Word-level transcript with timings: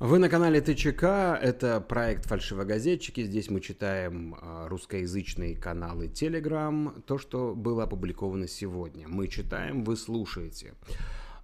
Вы 0.00 0.18
на 0.18 0.30
канале 0.30 0.62
ТЧК, 0.62 1.38
это 1.42 1.78
проект 1.78 2.24
«Фальшивогазетчики». 2.24 3.22
Здесь 3.22 3.50
мы 3.50 3.60
читаем 3.60 4.34
э, 4.34 4.66
русскоязычные 4.68 5.54
каналы 5.54 6.06
Telegram, 6.06 7.02
то, 7.02 7.18
что 7.18 7.54
было 7.54 7.82
опубликовано 7.82 8.48
сегодня. 8.48 9.06
Мы 9.08 9.28
читаем, 9.28 9.84
вы 9.84 9.98
слушаете. 9.98 10.72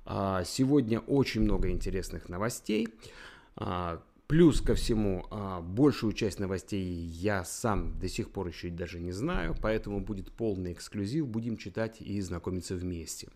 Э, 0.06 0.42
сегодня 0.46 1.00
очень 1.00 1.42
много 1.42 1.68
интересных 1.68 2.30
новостей. 2.30 2.88
Плюс 4.26 4.60
ко 4.60 4.74
всему, 4.74 5.24
а, 5.30 5.60
большую 5.60 6.12
часть 6.12 6.40
новостей 6.40 6.82
я 6.82 7.44
сам 7.44 7.96
до 8.00 8.08
сих 8.08 8.30
пор 8.30 8.48
еще 8.48 8.70
даже 8.70 8.98
не 8.98 9.12
знаю, 9.12 9.54
поэтому 9.62 10.00
будет 10.00 10.32
полный 10.32 10.72
эксклюзив, 10.72 11.28
будем 11.28 11.56
читать 11.56 12.00
и 12.00 12.20
знакомиться 12.20 12.74
вместе. 12.74 13.28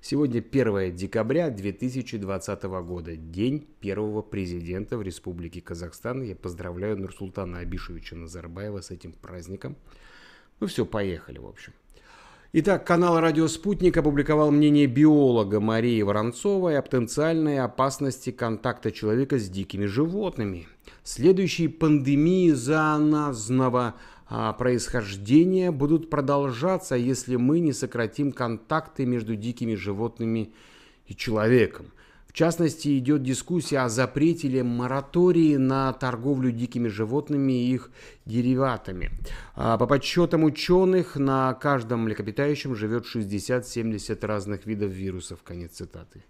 Сегодня 0.00 0.40
1 0.40 0.96
декабря 0.96 1.50
2020 1.50 2.62
года, 2.80 3.14
день 3.14 3.66
первого 3.80 4.22
президента 4.22 4.96
в 4.96 5.02
Республике 5.02 5.60
Казахстан. 5.60 6.22
Я 6.22 6.34
поздравляю 6.34 6.96
Нурсултана 6.96 7.58
Абишевича 7.58 8.16
Назарбаева 8.16 8.80
с 8.80 8.90
этим 8.90 9.12
праздником. 9.12 9.76
Ну 10.60 10.66
все, 10.66 10.86
поехали, 10.86 11.38
в 11.38 11.46
общем. 11.46 11.74
Итак, 12.50 12.86
канал 12.86 13.20
«Радио 13.20 13.46
Спутник» 13.46 13.98
опубликовал 13.98 14.50
мнение 14.50 14.86
биолога 14.86 15.60
Марии 15.60 16.00
Воронцовой 16.00 16.78
о 16.78 16.82
потенциальной 16.82 17.58
опасности 17.58 18.30
контакта 18.30 18.90
человека 18.90 19.38
с 19.38 19.50
дикими 19.50 19.84
животными. 19.84 20.66
Следующие 21.02 21.68
пандемии 21.68 22.52
зоонозного 22.52 23.96
а, 24.30 24.54
происхождения 24.54 25.70
будут 25.70 26.08
продолжаться, 26.08 26.94
если 26.94 27.36
мы 27.36 27.60
не 27.60 27.74
сократим 27.74 28.32
контакты 28.32 29.04
между 29.04 29.36
дикими 29.36 29.74
животными 29.74 30.54
и 31.06 31.14
человеком. 31.14 31.92
В 32.38 32.40
частности, 32.40 32.96
идет 32.96 33.24
дискуссия 33.24 33.80
о 33.80 33.88
запрете 33.88 34.46
или 34.46 34.62
моратории 34.62 35.56
на 35.56 35.92
торговлю 35.92 36.52
дикими 36.52 36.86
животными 36.86 37.52
и 37.52 37.74
их 37.74 37.90
дериватами. 38.26 39.10
А, 39.56 39.76
по 39.76 39.88
подсчетам 39.88 40.44
ученых, 40.44 41.16
на 41.16 41.52
каждом 41.54 42.04
млекопитающем 42.04 42.76
живет 42.76 43.06
60-70 43.12 44.24
разных 44.24 44.66
видов 44.66 44.92
вирусов. 44.92 45.42
Конец 45.42 45.72
цитаты. 45.72 46.22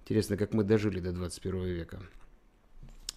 Интересно, 0.00 0.36
как 0.36 0.52
мы 0.52 0.64
дожили 0.64 0.98
до 0.98 1.12
21 1.12 1.64
века. 1.66 2.00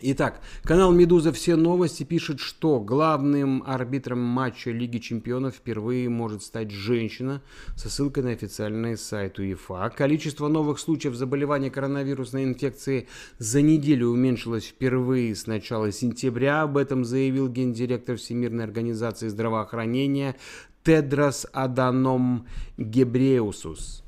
Итак, 0.01 0.41
канал 0.63 0.91
«Медуза. 0.91 1.31
Все 1.31 1.55
новости» 1.55 2.03
пишет, 2.03 2.41
что 2.41 2.81
главным 2.81 3.63
арбитром 3.65 4.19
матча 4.19 4.69
Лиги 4.71 4.97
чемпионов 4.97 5.55
впервые 5.55 6.09
может 6.09 6.43
стать 6.43 6.69
женщина 6.69 7.41
со 7.77 7.89
ссылкой 7.89 8.23
на 8.23 8.31
официальный 8.31 8.97
сайт 8.97 9.39
УЕФА. 9.39 9.93
Количество 9.95 10.49
новых 10.49 10.79
случаев 10.79 11.15
заболевания 11.15 11.71
коронавирусной 11.71 12.43
инфекцией 12.43 13.07
за 13.39 13.61
неделю 13.61 14.09
уменьшилось 14.09 14.65
впервые 14.65 15.33
с 15.33 15.47
начала 15.47 15.93
сентября. 15.93 16.63
Об 16.63 16.75
этом 16.75 17.05
заявил 17.05 17.47
гендиректор 17.47 18.17
Всемирной 18.17 18.65
организации 18.65 19.29
здравоохранения 19.29 20.35
Тедрос 20.83 21.47
Аданом 21.53 22.47
Гебреусус. 22.77 24.04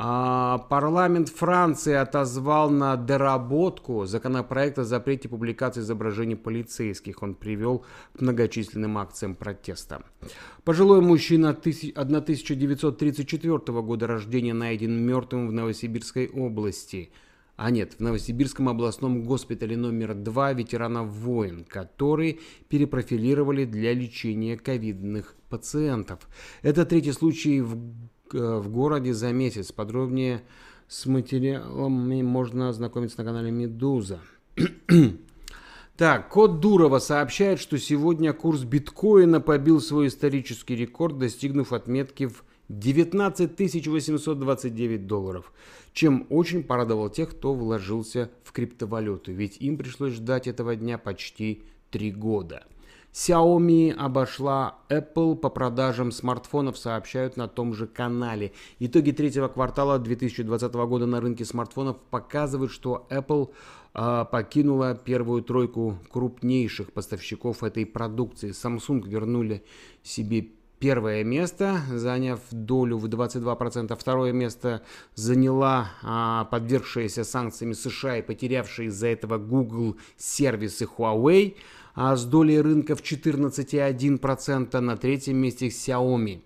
А 0.00 0.58
парламент 0.58 1.28
Франции 1.28 1.94
отозвал 1.94 2.70
на 2.70 2.94
доработку 2.96 4.06
законопроект 4.06 4.78
о 4.78 4.84
запрете 4.84 5.28
публикации 5.28 5.80
изображений 5.80 6.36
полицейских. 6.36 7.20
Он 7.24 7.34
привел 7.34 7.84
к 8.16 8.20
многочисленным 8.20 8.96
акциям 8.96 9.34
протеста. 9.34 10.04
Пожилой 10.62 11.00
мужчина 11.00 11.50
1934 11.50 13.82
года 13.82 14.06
рождения 14.06 14.54
найден 14.54 15.04
мертвым 15.04 15.48
в 15.48 15.52
Новосибирской 15.52 16.28
области. 16.28 17.10
А 17.56 17.72
нет, 17.72 17.94
в 17.94 18.00
Новосибирском 18.00 18.68
областном 18.68 19.24
госпитале 19.24 19.76
номер 19.76 20.14
2 20.14 20.52
ветеранов 20.52 21.08
войн, 21.08 21.64
которые 21.68 22.38
перепрофилировали 22.68 23.64
для 23.64 23.94
лечения 23.94 24.56
ковидных 24.56 25.34
пациентов. 25.48 26.28
Это 26.62 26.86
третий 26.86 27.10
случай 27.10 27.60
в 27.60 27.76
в 28.32 28.68
городе 28.68 29.12
за 29.14 29.32
месяц. 29.32 29.72
Подробнее 29.72 30.42
с 30.88 31.06
материалами 31.06 32.22
можно 32.22 32.68
ознакомиться 32.68 33.18
на 33.18 33.24
канале 33.24 33.50
Медуза. 33.50 34.20
Так, 35.96 36.28
Код 36.28 36.60
Дурова 36.60 37.00
сообщает, 37.00 37.58
что 37.58 37.76
сегодня 37.76 38.32
курс 38.32 38.62
биткоина 38.62 39.40
побил 39.40 39.80
свой 39.80 40.06
исторический 40.06 40.76
рекорд, 40.76 41.18
достигнув 41.18 41.72
отметки 41.72 42.28
в 42.28 42.44
19 42.68 43.88
829 43.88 45.06
долларов, 45.08 45.52
чем 45.92 46.24
очень 46.30 46.62
порадовал 46.62 47.10
тех, 47.10 47.30
кто 47.30 47.52
вложился 47.52 48.30
в 48.44 48.52
криптовалюту, 48.52 49.32
ведь 49.32 49.56
им 49.58 49.76
пришлось 49.76 50.12
ждать 50.12 50.46
этого 50.46 50.76
дня 50.76 50.98
почти 50.98 51.64
три 51.90 52.12
года– 52.12 52.64
Xiaomi 53.18 53.90
обошла 53.90 54.76
Apple 54.88 55.34
по 55.34 55.48
продажам 55.50 56.12
смартфонов, 56.12 56.78
сообщают 56.78 57.36
на 57.36 57.48
том 57.48 57.74
же 57.74 57.88
канале. 57.88 58.52
Итоги 58.78 59.10
третьего 59.10 59.48
квартала 59.48 59.98
2020 59.98 60.72
года 60.72 61.06
на 61.06 61.20
рынке 61.20 61.44
смартфонов 61.44 61.96
показывают, 62.10 62.70
что 62.70 63.08
Apple 63.10 63.50
э, 63.94 64.24
покинула 64.30 64.94
первую 64.94 65.42
тройку 65.42 65.98
крупнейших 66.12 66.92
поставщиков 66.92 67.64
этой 67.64 67.86
продукции. 67.86 68.50
Samsung 68.50 69.04
вернули 69.08 69.64
себе 70.04 70.50
первое 70.78 71.24
место, 71.24 71.80
заняв 71.92 72.38
долю 72.52 72.98
в 72.98 73.06
22%. 73.06 73.96
Второе 73.98 74.32
место 74.32 74.82
заняла 75.16 75.90
а, 76.02 76.44
подвергшаяся 76.44 77.24
санкциями 77.24 77.72
США 77.72 78.18
и 78.18 78.22
потерявшая 78.22 78.86
из-за 78.86 79.08
этого 79.08 79.38
Google 79.38 79.96
сервисы 80.16 80.84
Huawei 80.84 81.56
а 82.00 82.14
с 82.14 82.24
долей 82.24 82.60
рынка 82.60 82.94
в 82.94 83.02
14,1% 83.02 84.78
на 84.78 84.96
третьем 84.96 85.36
месте 85.38 85.66
Xiaomi. 85.66 86.42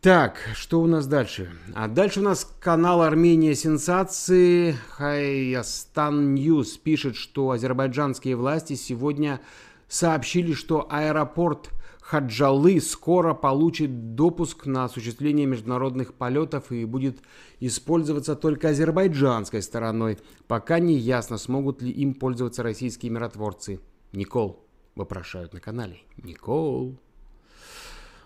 Так, 0.00 0.38
что 0.54 0.80
у 0.80 0.88
нас 0.88 1.06
дальше? 1.06 1.52
А 1.76 1.86
дальше 1.86 2.18
у 2.18 2.24
нас 2.24 2.44
канал 2.58 3.02
Армения 3.02 3.54
Сенсации. 3.54 4.72
Hayastan 4.72 6.34
News 6.34 6.76
пишет, 6.76 7.14
что 7.14 7.52
азербайджанские 7.52 8.34
власти 8.34 8.72
сегодня 8.72 9.40
сообщили, 9.86 10.54
что 10.54 10.88
аэропорт 10.90 11.70
Хаджалы 12.00 12.80
скоро 12.80 13.34
получит 13.34 14.16
допуск 14.16 14.66
на 14.66 14.86
осуществление 14.86 15.46
международных 15.46 16.14
полетов 16.14 16.72
и 16.72 16.84
будет 16.84 17.20
использоваться 17.60 18.34
только 18.34 18.70
азербайджанской 18.70 19.62
стороной. 19.62 20.18
Пока 20.48 20.80
не 20.80 20.94
ясно, 20.94 21.38
смогут 21.38 21.80
ли 21.80 21.92
им 21.92 22.14
пользоваться 22.14 22.64
российские 22.64 23.12
миротворцы. 23.12 23.78
Никол, 24.12 24.64
вопрошают 24.96 25.52
на 25.52 25.60
канале. 25.60 25.98
Никол. 26.16 26.96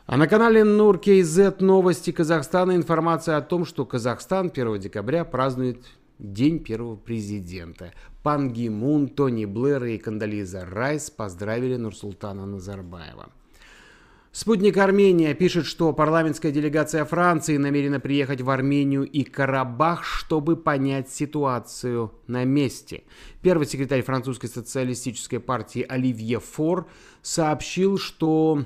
А 0.06 0.16
на 0.16 0.26
канале 0.26 0.64
Нур 0.64 1.00
новости 1.60 2.12
Казахстана 2.12 2.76
информация 2.76 3.36
о 3.36 3.42
том, 3.42 3.64
что 3.64 3.86
Казахстан 3.86 4.50
1 4.54 4.78
декабря 4.78 5.24
празднует 5.24 5.84
День 6.18 6.60
первого 6.60 6.96
президента. 6.96 7.92
Пан 8.22 8.52
Ги 8.52 8.68
Мун, 8.68 9.08
Тони 9.08 9.46
Блэр 9.46 9.84
и 9.84 9.98
Кандализа 9.98 10.64
Райс 10.64 11.10
поздравили 11.10 11.76
Нурсултана 11.76 12.46
Назарбаева. 12.46 13.30
Спутник 14.34 14.76
Армения 14.78 15.32
пишет, 15.32 15.64
что 15.64 15.92
парламентская 15.92 16.50
делегация 16.50 17.04
Франции 17.04 17.56
намерена 17.56 18.00
приехать 18.00 18.40
в 18.40 18.50
Армению 18.50 19.04
и 19.04 19.22
Карабах, 19.22 20.02
чтобы 20.02 20.56
понять 20.56 21.08
ситуацию 21.08 22.12
на 22.26 22.42
месте. 22.42 23.04
Первый 23.42 23.68
секретарь 23.68 24.02
французской 24.02 24.48
социалистической 24.48 25.38
партии 25.38 25.86
Оливье 25.88 26.40
Фор 26.40 26.88
сообщил, 27.22 27.96
что 27.96 28.64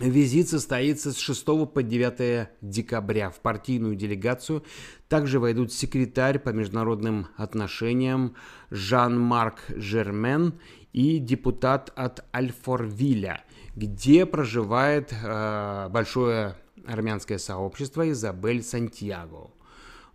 Визит 0.00 0.48
состоится 0.48 1.12
с 1.12 1.18
6 1.18 1.44
по 1.72 1.82
9 1.82 2.48
декабря. 2.60 3.30
В 3.30 3.40
партийную 3.40 3.96
делегацию 3.96 4.64
также 5.08 5.40
войдут 5.40 5.72
секретарь 5.72 6.38
по 6.38 6.50
международным 6.50 7.28
отношениям 7.36 8.34
Жан-Марк 8.70 9.64
Жермен 9.68 10.54
и 10.92 11.18
депутат 11.18 11.92
от 11.96 12.24
Альфорвиля– 12.34 13.44
где 13.78 14.26
проживает 14.26 15.12
э, 15.12 15.88
большое 15.90 16.56
армянское 16.84 17.38
сообщество 17.38 18.10
Изабель 18.10 18.62
Сантьяго. 18.62 19.50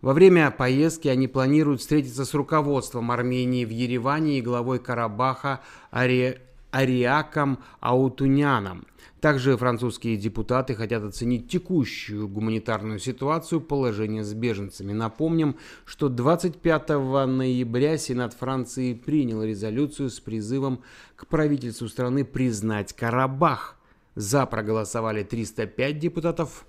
Во 0.02 0.12
время 0.12 0.50
поездки 0.50 1.08
они 1.08 1.28
планируют 1.28 1.80
встретиться 1.80 2.26
с 2.26 2.34
руководством 2.34 3.10
Армении 3.10 3.64
в 3.64 3.70
Ереване 3.70 4.38
и 4.38 4.42
главой 4.42 4.78
Карабаха 4.80 5.60
Ари... 5.90 6.40
Ариаком 6.72 7.60
Аутуняном. 7.80 8.84
Также 9.24 9.56
французские 9.56 10.18
депутаты 10.18 10.74
хотят 10.74 11.02
оценить 11.02 11.48
текущую 11.48 12.28
гуманитарную 12.28 12.98
ситуацию 12.98 13.62
положения 13.62 14.22
с 14.22 14.34
беженцами. 14.34 14.92
Напомним, 14.92 15.56
что 15.86 16.10
25 16.10 16.88
ноября 16.90 17.96
Сенат 17.96 18.34
Франции 18.34 18.92
принял 18.92 19.42
резолюцию 19.42 20.10
с 20.10 20.20
призывом 20.20 20.82
к 21.16 21.26
правительству 21.26 21.88
страны 21.88 22.26
признать 22.26 22.92
Карабах. 22.92 23.78
За 24.14 24.44
проголосовали 24.44 25.22
305 25.22 25.98
депутатов, 25.98 26.66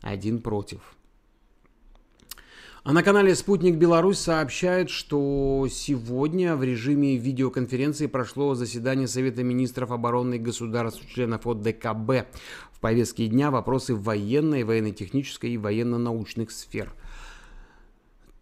один 0.00 0.40
против. 0.40 0.97
А 2.84 2.92
на 2.92 3.02
канале 3.02 3.34
«Спутник 3.34 3.76
Беларусь» 3.76 4.18
сообщает, 4.18 4.88
что 4.88 5.66
сегодня 5.70 6.56
в 6.56 6.62
режиме 6.62 7.16
видеоконференции 7.16 8.06
прошло 8.06 8.54
заседание 8.54 9.08
Совета 9.08 9.42
министров 9.42 9.90
обороны 9.90 10.38
государств-членов 10.38 11.46
ОДКБ. 11.46 12.28
В 12.72 12.80
повестке 12.80 13.26
дня 13.26 13.50
вопросы 13.50 13.94
военной, 13.94 14.62
военно-технической 14.64 15.50
и 15.50 15.58
военно-научных 15.58 16.50
сфер– 16.50 16.92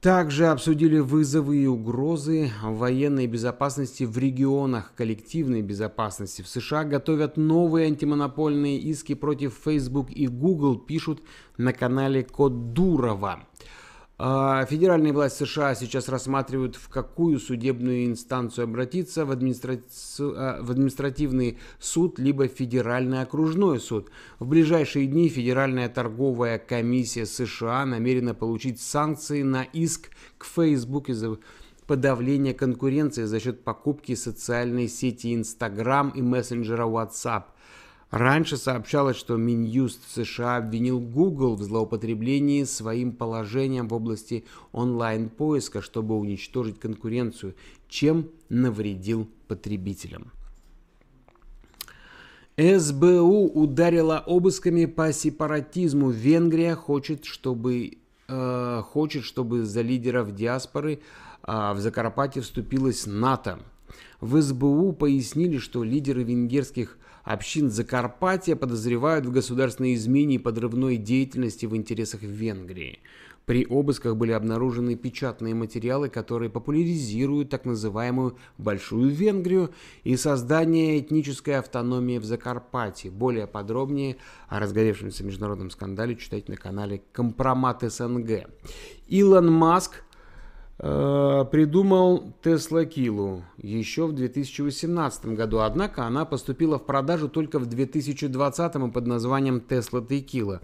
также 0.06 0.47
обсудили 0.47 1.00
вызовы 1.00 1.56
и 1.56 1.67
угрозы 1.67 2.53
военной 2.62 3.27
безопасности 3.27 4.05
в 4.05 4.17
регионах 4.19 4.93
коллективной 4.94 5.62
безопасности. 5.62 6.43
В 6.43 6.49
США 6.49 6.85
готовят 6.85 7.37
новые 7.37 7.87
антимонопольные 7.87 8.79
иски 8.79 9.15
против 9.15 9.55
Facebook 9.65 10.12
и 10.12 10.29
Google, 10.29 10.79
пишут 10.79 11.23
на 11.56 11.73
канале 11.73 12.23
Код 12.23 12.73
Дурова. 12.73 13.49
А, 14.19 14.65
федеральные 14.65 15.13
власти 15.13 15.45
США 15.45 15.75
сейчас 15.75 16.09
рассматривают, 16.09 16.77
в 16.77 16.89
какую 16.89 17.39
судебную 17.39 18.07
инстанцию 18.07 18.65
обратиться, 18.65 19.27
в, 19.27 19.31
администра... 19.31 19.79
А, 20.21 20.63
в 20.63 20.71
административный 20.71 21.59
суд, 21.79 22.19
либо 22.19 22.49
федеральный 22.49 23.21
окружной 23.21 23.79
суд. 23.79 24.11
В 24.39 24.47
ближайшие 24.47 25.07
дни 25.07 25.29
Федеральная 25.29 25.91
торговая 25.91 26.59
комиссия 26.59 27.27
США 27.27 27.85
намерена 27.85 28.33
получить 28.33 28.81
санкции 28.81 29.43
на 29.43 29.65
иск 29.65 30.11
к 30.39 30.47
Facebook 30.47 31.11
из-за 31.11 31.37
подавления 31.87 32.55
конкуренции 32.55 33.25
за 33.25 33.39
счет 33.39 33.65
покупки 33.65 34.15
социальной 34.15 34.89
сети 34.89 35.35
Instagram 35.35 36.11
и 36.15 36.23
мессенджера 36.23 36.87
WhatsApp. 36.87 37.45
Раньше 38.11 38.56
сообщалось, 38.56 39.17
что 39.17 39.37
Минюст 39.37 40.00
США 40.08 40.58
обвинил 40.58 41.00
Google 41.00 41.56
в 41.56 41.62
злоупотреблении 41.62 42.62
своим 42.62 43.12
положением 43.12 43.88
в 43.88 43.94
области 43.94 44.44
онлайн-поиска, 44.73 45.82
чтобы 45.82 46.17
уничтожить 46.17 46.79
конкуренцию, 46.79 47.56
чем 47.88 48.29
навредил 48.49 49.29
потребителям. 49.49 50.31
СБУ 52.56 53.50
ударила 53.53 54.19
обысками 54.19 54.87
по 54.87 55.12
сепаратизму. 55.12 56.11
Венгрия 56.11 56.75
хочет, 56.75 57.25
чтобы, 57.26 57.99
э, 58.29 58.82
хочет, 58.82 59.25
чтобы 59.25 59.64
за 59.64 59.82
лидеров 59.82 60.35
диаспоры 60.35 61.00
э, 61.43 61.73
в 61.75 61.81
Закарпатье 61.81 62.41
вступилась 62.41 63.05
НАТО. 63.06 63.58
В 64.20 64.41
СБУ 64.41 64.93
пояснили, 64.93 65.58
что 65.58 65.85
лидеры 65.85 66.23
венгерских 66.23 66.97
общин 67.26 67.70
Закарпатья 67.70 68.56
подозревают 68.56 69.26
в 69.26 69.32
государственной 69.32 69.94
измене 69.94 70.37
и 70.37 70.38
подрывной 70.38 70.96
деятельности 70.96 71.67
в 71.67 71.76
интересах 71.76 72.23
Венгрии. 72.23 73.00
При 73.46 73.64
обысках 73.64 74.17
были 74.17 74.32
обнаружены 74.32 74.96
печатные 74.96 75.55
материалы, 75.55 76.08
которые 76.08 76.50
популяризируют 76.50 77.49
так 77.49 77.64
называемую 77.64 78.37
«Большую 78.58 79.11
Венгрию» 79.11 79.70
и 80.02 80.17
создание 80.17 80.99
этнической 80.99 81.58
автономии 81.58 82.19
в 82.19 82.25
Закарпатье. 82.25 83.11
Более 83.11 83.46
подробнее 83.46 84.17
о 84.49 84.58
разгоревшемся 84.58 85.22
международном 85.22 85.70
скандале 85.70 86.17
читайте 86.17 86.50
на 86.50 86.58
канале 86.58 87.02
«Компромат 87.12 87.82
СНГ». 87.82 88.49
Илон 89.06 89.52
Маск 89.52 90.02
придумал 90.78 92.34
Tesla 92.43 92.84
Килу 92.84 93.44
еще 93.56 94.06
в 94.06 94.12
2018 94.12 95.26
году, 95.26 95.61
однако 95.61 96.05
она 96.05 96.25
поступила 96.25 96.78
в 96.78 96.84
продажу 96.84 97.28
только 97.28 97.58
в 97.58 97.67
2020 97.67 98.93
под 98.93 99.06
названием 99.06 99.62
Tesla 99.67 100.06
Tequila. 100.06 100.61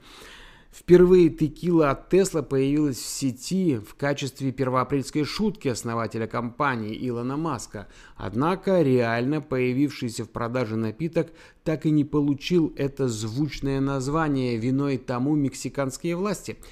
Впервые 0.71 1.29
текила 1.29 1.91
от 1.91 2.13
Tesla 2.13 2.43
появилась 2.43 2.97
в 2.97 3.07
сети 3.07 3.77
в 3.77 3.95
качестве 3.95 4.53
первоапрельской 4.53 5.25
шутки 5.25 5.69
основателя 5.69 6.27
компании 6.27 6.97
Илона 7.09 7.37
Маска. 7.37 7.89
Однако 8.17 8.81
реально 8.81 9.43
появившийся 9.43 10.25
в 10.25 10.31
продаже 10.31 10.77
напиток 10.77 11.29
так 11.63 11.85
и 11.85 11.91
не 11.91 12.07
получил 12.07 12.73
это 12.77 13.07
звучное 13.07 13.81
название 13.81 14.57
виной 14.57 14.97
тому 14.97 15.37
мексиканские 15.37 16.17
власти– 16.17 16.57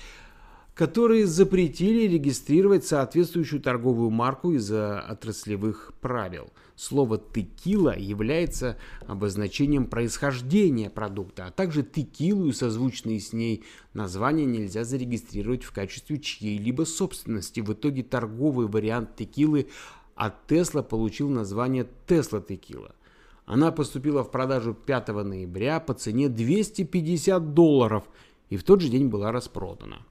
которые 0.80 1.26
запретили 1.26 2.08
регистрировать 2.08 2.86
соответствующую 2.86 3.60
торговую 3.60 4.08
марку 4.08 4.52
из-за 4.52 4.98
отраслевых 4.98 5.92
правил. 6.00 6.50
Слово 6.74 7.18
«текила» 7.18 7.94
является 7.94 8.78
обозначением 9.06 9.88
происхождения 9.88 10.88
продукта, 10.88 11.44
а 11.44 11.50
также 11.50 11.82
текилу 11.82 12.46
и 12.46 12.52
созвучные 12.52 13.20
с 13.20 13.34
ней 13.34 13.62
названия 13.92 14.46
нельзя 14.46 14.84
зарегистрировать 14.84 15.64
в 15.64 15.72
качестве 15.72 16.18
чьей-либо 16.18 16.84
собственности. 16.84 17.60
В 17.60 17.74
итоге 17.74 18.02
торговый 18.02 18.66
вариант 18.66 19.16
текилы 19.16 19.68
от 20.14 20.50
Tesla 20.50 20.82
получил 20.82 21.28
название 21.28 21.86
Tesla 22.06 22.42
Текила. 22.42 22.94
Она 23.44 23.70
поступила 23.70 24.24
в 24.24 24.30
продажу 24.30 24.72
5 24.72 25.08
ноября 25.08 25.78
по 25.78 25.92
цене 25.92 26.30
250 26.30 27.52
долларов 27.52 28.04
и 28.48 28.56
в 28.56 28.64
тот 28.64 28.80
же 28.80 28.88
день 28.88 29.08
была 29.08 29.30
распродана. 29.30 30.06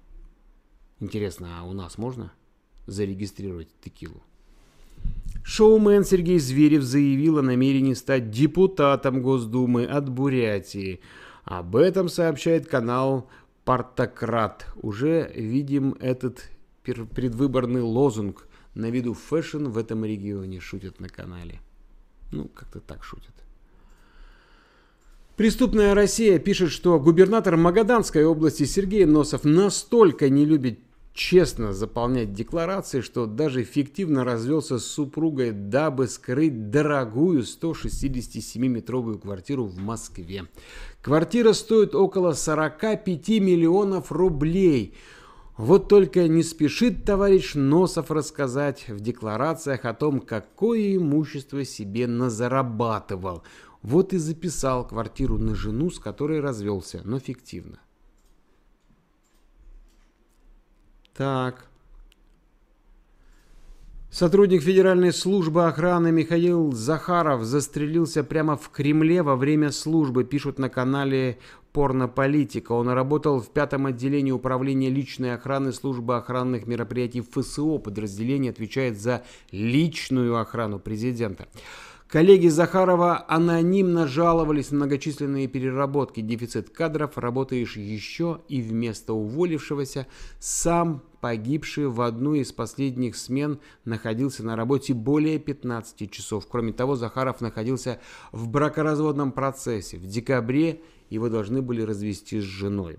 Интересно, 0.99 1.59
а 1.59 1.63
у 1.63 1.73
нас 1.73 1.97
можно 1.97 2.31
зарегистрировать 2.85 3.69
текилу? 3.81 4.21
Шоумен 5.43 6.03
Сергей 6.03 6.39
Зверев 6.39 6.83
заявил 6.83 7.37
о 7.37 7.41
намерении 7.41 7.93
стать 7.93 8.29
депутатом 8.29 9.21
Госдумы 9.21 9.85
от 9.85 10.09
Бурятии. 10.09 10.99
Об 11.45 11.75
этом 11.75 12.09
сообщает 12.09 12.67
канал 12.67 13.29
Партократ. 13.63 14.67
Уже 14.75 15.31
видим 15.33 15.95
этот 15.99 16.49
предвыборный 16.83 17.81
лозунг 17.81 18.47
на 18.75 18.89
виду 18.89 19.13
fashion 19.13 19.65
в 19.67 19.77
этом 19.77 20.03
регионе, 20.05 20.59
шутят 20.59 20.99
на 20.99 21.07
канале. 21.07 21.61
Ну, 22.31 22.49
как-то 22.49 22.79
так 22.79 23.03
шутят. 23.03 23.33
Преступная 25.35 25.95
Россия 25.95 26.37
пишет, 26.37 26.69
что 26.69 26.99
губернатор 26.99 27.55
Магаданской 27.55 28.25
области 28.25 28.65
Сергей 28.65 29.05
Носов 29.05 29.45
настолько 29.45 30.29
не 30.29 30.45
любит 30.45 30.79
честно 31.19 31.73
заполнять 31.73 32.33
декларации, 32.33 33.01
что 33.01 33.25
даже 33.25 33.63
фиктивно 33.63 34.23
развелся 34.23 34.79
с 34.79 34.85
супругой, 34.85 35.51
дабы 35.51 36.07
скрыть 36.07 36.69
дорогую 36.69 37.41
167-метровую 37.41 39.19
квартиру 39.19 39.65
в 39.65 39.77
Москве. 39.79 40.45
Квартира 41.01 41.51
стоит 41.51 41.93
около 41.93 42.31
45 42.31 43.27
миллионов 43.41 44.13
рублей. 44.13 44.95
Вот 45.57 45.89
только 45.89 46.29
не 46.29 46.41
спешит 46.41 47.03
товарищ 47.03 47.53
Носов 47.53 48.11
рассказать 48.11 48.87
в 48.87 49.01
декларациях 49.01 49.83
о 49.83 49.93
том, 49.93 50.21
какое 50.21 50.95
имущество 50.95 51.65
себе 51.65 52.07
назарабатывал. 52.07 53.43
Вот 53.81 54.13
и 54.13 54.17
записал 54.17 54.87
квартиру 54.87 55.37
на 55.37 55.53
жену, 55.53 55.91
с 55.91 55.99
которой 55.99 56.39
развелся, 56.39 57.01
но 57.03 57.19
фиктивно. 57.19 57.79
Так. 61.19 61.65
Сотрудник 64.09 64.63
Федеральной 64.63 65.11
службы 65.11 65.67
охраны 65.67 66.13
Михаил 66.13 66.71
Захаров 66.71 67.43
застрелился 67.43 68.23
прямо 68.23 68.55
в 68.55 68.69
Кремле 68.69 69.21
во 69.21 69.35
время 69.35 69.71
службы, 69.71 70.23
пишут 70.23 70.59
на 70.59 70.69
канале 70.69 71.37
«Порнополитика». 71.73 72.71
Он 72.71 72.87
работал 72.87 73.41
в 73.41 73.49
пятом 73.49 73.85
отделении 73.85 74.31
управления 74.31 74.89
личной 74.89 75.33
охраны 75.35 75.73
службы 75.73 76.15
охранных 76.15 76.65
мероприятий 76.67 77.19
ФСО. 77.19 77.79
Подразделение 77.79 78.51
отвечает 78.51 78.97
за 78.97 79.25
личную 79.51 80.37
охрану 80.37 80.79
президента. 80.79 81.49
Коллеги 82.09 82.47
Захарова 82.47 83.23
анонимно 83.27 84.07
жаловались 84.07 84.71
на 84.71 84.77
многочисленные 84.77 85.47
переработки, 85.47 86.21
дефицит 86.21 86.71
кадров, 86.71 87.19
работаешь 87.19 87.77
еще 87.77 88.41
и 88.47 88.63
вместо 88.63 89.13
уволившегося 89.13 90.07
сам 90.39 91.03
погибший 91.21 91.87
в 91.87 92.01
одну 92.01 92.33
из 92.33 92.51
последних 92.51 93.15
смен 93.15 93.59
находился 93.85 94.43
на 94.43 94.55
работе 94.55 94.95
более 94.95 95.37
15 95.37 96.09
часов. 96.09 96.47
Кроме 96.49 96.73
того, 96.73 96.95
Захаров 96.95 97.41
находился 97.41 97.99
в 98.31 98.47
бракоразводном 98.47 99.31
процессе. 99.31 99.97
В 99.97 100.07
декабре 100.07 100.81
его 101.11 101.29
должны 101.29 101.61
были 101.61 101.83
развести 101.83 102.39
с 102.39 102.43
женой. 102.43 102.97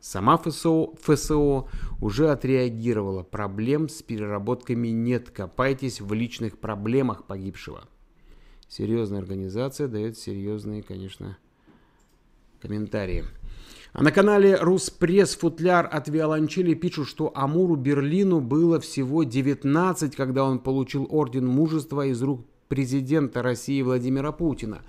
Сама 0.00 0.36
ФСО, 0.36 0.94
ФСО 1.02 1.66
уже 2.00 2.30
отреагировала. 2.30 3.24
Проблем 3.24 3.88
с 3.88 4.02
переработками 4.02 4.86
нет. 4.88 5.30
Копайтесь 5.30 6.00
в 6.00 6.12
личных 6.12 6.58
проблемах 6.58 7.24
погибшего 7.24 7.88
серьезная 8.72 9.18
организация 9.18 9.86
дает 9.86 10.16
серьезные, 10.16 10.82
конечно, 10.82 11.36
комментарии. 12.60 13.24
А 13.92 14.02
на 14.02 14.10
канале 14.10 14.56
Руспресс 14.56 15.36
футляр 15.36 15.86
от 15.92 16.08
Виолончели 16.08 16.72
пишут, 16.72 17.08
что 17.08 17.30
Амуру 17.34 17.76
Берлину 17.76 18.40
было 18.40 18.80
всего 18.80 19.24
19, 19.24 20.16
когда 20.16 20.44
он 20.44 20.58
получил 20.58 21.06
орден 21.10 21.46
мужества 21.46 22.06
из 22.06 22.22
рук 22.22 22.46
президента 22.68 23.42
России 23.42 23.82
Владимира 23.82 24.32
Путина. 24.32 24.80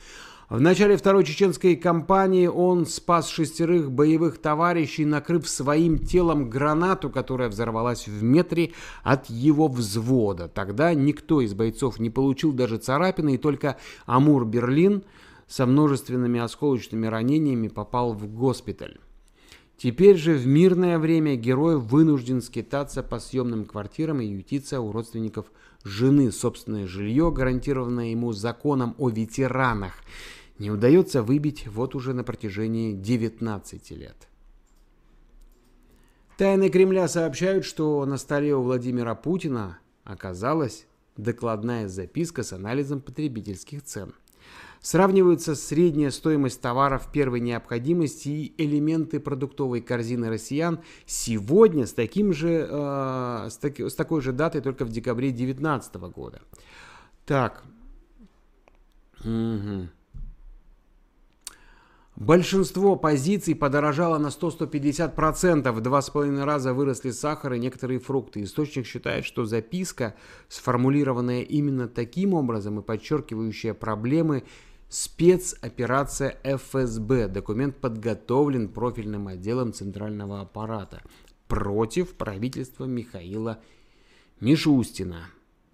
В 0.49 0.59
начале 0.59 0.97
второй 0.97 1.23
чеченской 1.23 1.77
кампании 1.77 2.47
он 2.47 2.85
спас 2.85 3.29
шестерых 3.29 3.89
боевых 3.91 4.39
товарищей, 4.39 5.05
накрыв 5.05 5.47
своим 5.47 5.97
телом 5.97 6.49
гранату, 6.49 7.09
которая 7.09 7.47
взорвалась 7.47 8.07
в 8.07 8.23
метре 8.23 8.73
от 9.03 9.29
его 9.29 9.69
взвода. 9.69 10.49
Тогда 10.49 10.93
никто 10.93 11.39
из 11.39 11.53
бойцов 11.53 11.97
не 11.97 12.09
получил 12.09 12.51
даже 12.51 12.77
царапины, 12.77 13.35
и 13.35 13.37
только 13.37 13.77
Амур-Берлин 14.05 15.03
со 15.47 15.65
множественными 15.65 16.41
осколочными 16.41 17.07
ранениями 17.07 17.69
попал 17.69 18.13
в 18.13 18.27
госпиталь. 18.27 18.97
Теперь 19.77 20.17
же 20.17 20.35
в 20.35 20.45
мирное 20.45 20.99
время 20.99 21.35
герой 21.35 21.77
вынужден 21.77 22.41
скитаться 22.41 23.01
по 23.01 23.19
съемным 23.19 23.65
квартирам 23.65 24.21
и 24.21 24.25
ютиться 24.25 24.81
у 24.81 24.91
родственников 24.91 25.47
жены. 25.83 26.31
Собственное 26.31 26.87
жилье, 26.87 27.31
гарантированное 27.31 28.11
ему 28.11 28.33
законом 28.33 28.95
о 28.97 29.09
ветеранах, 29.09 29.93
не 30.59 30.71
удается 30.71 31.23
выбить 31.23 31.67
вот 31.67 31.95
уже 31.95 32.13
на 32.13 32.23
протяжении 32.23 32.93
19 32.93 33.91
лет. 33.91 34.27
Тайны 36.37 36.69
Кремля 36.69 37.07
сообщают, 37.07 37.63
что 37.63 38.05
на 38.05 38.17
столе 38.17 38.55
у 38.55 38.63
Владимира 38.63 39.13
Путина 39.13 39.79
оказалась 40.03 40.87
докладная 41.15 41.87
записка 41.87 42.43
с 42.43 42.53
анализом 42.53 43.01
потребительских 43.01 43.83
цен. 43.83 44.13
Сравниваются 44.83 45.55
средняя 45.55 46.11
стоимость 46.11 46.59
товаров 46.59 47.09
первой 47.09 47.39
необходимости 47.39 48.27
и 48.27 48.53
элементы 48.57 49.21
продуктовой 49.21 49.79
корзины 49.79 50.29
россиян 50.29 50.81
сегодня 51.05 51.87
с, 51.87 51.93
таким 51.93 52.33
же, 52.33 52.67
э, 52.69 53.47
с, 53.49 53.57
таки, 53.59 53.87
с 53.87 53.95
такой 53.95 54.19
же 54.19 54.33
датой, 54.33 54.59
только 54.59 54.83
в 54.83 54.89
декабре 54.89 55.29
2019 55.29 55.95
года. 55.95 56.41
Так. 57.25 57.63
Угу. 59.23 59.87
Большинство 62.17 62.97
позиций 62.97 63.55
подорожало 63.55 64.17
на 64.17 64.27
100-150%, 64.27 65.71
в 65.71 65.79
два 65.79 66.01
с 66.01 66.09
половиной 66.09 66.43
раза 66.43 66.73
выросли 66.73 67.11
сахар 67.11 67.53
и 67.53 67.59
некоторые 67.59 67.99
фрукты. 67.99 68.43
Источник 68.43 68.85
считает, 68.85 69.23
что 69.23 69.45
записка, 69.45 70.15
сформулированная 70.49 71.41
именно 71.41 71.87
таким 71.87 72.33
образом 72.33 72.81
и 72.81 72.83
подчеркивающая 72.83 73.73
проблемы, 73.73 74.43
спецоперация 74.93 76.37
ФСБ. 76.43 77.27
Документ 77.27 77.77
подготовлен 77.77 78.69
профильным 78.69 79.27
отделом 79.27 79.73
Центрального 79.73 80.41
аппарата 80.41 81.01
против 81.47 82.13
правительства 82.13 82.85
Михаила 82.85 83.59
Мишустина. 84.39 85.29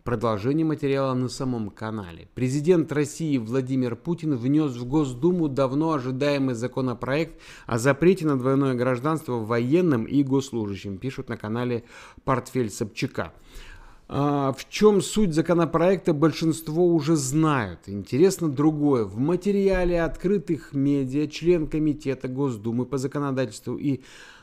Продолжение 0.06 0.66
материала 0.66 1.14
на 1.14 1.28
самом 1.28 1.70
канале. 1.70 2.30
Президент 2.34 2.94
России 2.94 3.38
Владимир 3.38 3.98
Путин 3.98 4.38
внес 4.38 4.72
в 4.78 4.86
Госдуму 4.88 5.50
давно 5.50 5.92
ожидаемый 5.92 6.56
законопроект 6.56 7.42
о 7.68 7.78
запрете 7.78 8.26
на 8.26 8.40
двойное 8.40 8.74
гражданство 8.74 9.34
военным 9.34 10.06
и 10.06 10.24
госслужащим, 10.24 10.98
пишут 10.98 11.28
на 11.28 11.36
канале 11.36 11.84
«Портфель 12.24 12.70
Собчака». 12.70 13.34
А, 14.12 14.54
в 14.54 14.68
чем 14.70 15.02
суть 15.02 15.36
законопроекта, 15.36 16.14
большинство 16.14 16.88
уже 16.88 17.16
знают. 17.16 17.82
Интересно 17.86 18.50
другое. 18.50 19.06
В 19.06 19.20
материале 19.20 20.02
открытых 20.02 20.74
медиа 20.74 21.28
член 21.28 21.68
Комитета 21.68 22.28
Госдумы 22.28 22.88
по 22.88 22.98
законодательству 22.98 23.78
и 23.78 24.02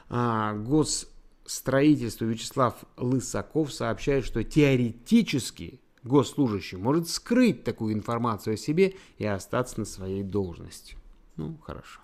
а, 0.08 0.54
гос 0.54 1.08
строительству 1.46 2.26
Вячеслав 2.28 2.74
Лысаков 2.96 3.72
сообщает, 3.72 4.24
что 4.24 4.44
теоретически 4.44 5.80
госслужащий 6.04 6.78
может 6.78 7.08
скрыть 7.08 7.64
такую 7.64 7.92
информацию 7.94 8.54
о 8.54 8.56
себе 8.56 8.94
и 9.18 9.26
остаться 9.26 9.80
на 9.80 9.84
своей 9.84 10.22
должности. 10.22 10.96
Ну, 11.34 11.58
хорошо. 11.60 12.00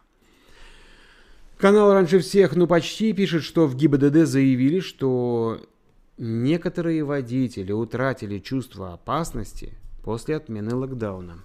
Канал 1.58 1.92
раньше 1.92 2.18
всех, 2.18 2.56
ну 2.56 2.66
почти, 2.66 3.12
пишет, 3.12 3.44
что 3.44 3.68
в 3.68 3.76
ГИБДД 3.76 4.26
заявили, 4.26 4.80
что 4.80 5.60
некоторые 6.18 7.04
водители 7.04 7.72
утратили 7.72 8.38
чувство 8.38 8.92
опасности 8.92 9.74
после 10.02 10.36
отмены 10.36 10.74
локдауна. 10.74 11.44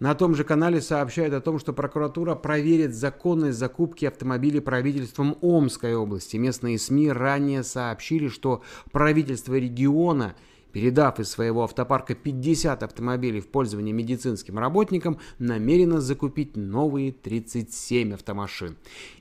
На 0.00 0.14
том 0.14 0.36
же 0.36 0.44
канале 0.44 0.80
сообщают 0.80 1.34
о 1.34 1.40
том, 1.40 1.58
что 1.58 1.72
прокуратура 1.72 2.36
проверит 2.36 2.94
законность 2.94 3.58
закупки 3.58 4.04
автомобилей 4.04 4.60
правительством 4.60 5.36
Омской 5.40 5.96
области. 5.96 6.36
Местные 6.36 6.78
СМИ 6.78 7.10
ранее 7.10 7.64
сообщили, 7.64 8.28
что 8.28 8.62
правительство 8.92 9.54
региона 9.54 10.36
передав 10.72 11.18
из 11.18 11.30
своего 11.30 11.64
автопарка 11.64 12.14
50 12.14 12.82
автомобилей 12.82 13.40
в 13.40 13.48
пользование 13.48 13.92
медицинским 13.92 14.58
работникам, 14.58 15.18
намерено 15.38 16.00
закупить 16.00 16.56
новые 16.56 17.12
37 17.12 18.14
автомашин. 18.14 18.76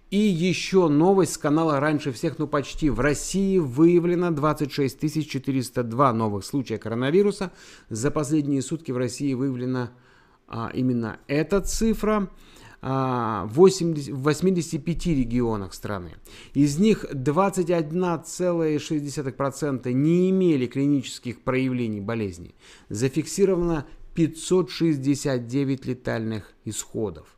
И 0.10 0.18
еще 0.18 0.88
новость 0.88 1.34
с 1.34 1.38
канала 1.38 1.82
«Раньше 1.82 2.14
всех, 2.14 2.40
ну 2.40 2.48
почти». 2.48 2.90
В 2.90 3.02
России 3.02 3.58
выявлено 3.58 4.32
26 4.32 5.30
402 5.30 6.14
новых 6.14 6.46
случая 6.46 6.78
коронавируса. 6.78 7.52
За 7.90 8.10
последние 8.10 8.62
сутки 8.62 8.94
в 8.94 8.98
России 8.98 9.34
выявлено 9.34 9.90
а, 10.48 10.72
именно 10.74 11.20
эта 11.28 11.60
цифра 11.60 12.30
а, 12.82 13.48
80, 13.48 14.14
в 14.14 14.24
85 14.24 15.08
регионах 15.08 15.74
страны. 15.74 16.14
Из 16.54 16.80
них 16.80 17.04
21,6% 17.12 19.92
не 19.92 20.30
имели 20.30 20.68
клинических 20.68 21.42
проявлений 21.42 22.00
болезни. 22.00 22.56
Зафиксировано 22.88 23.86
569 24.14 25.86
летальных 25.86 26.54
исходов. 26.64 27.37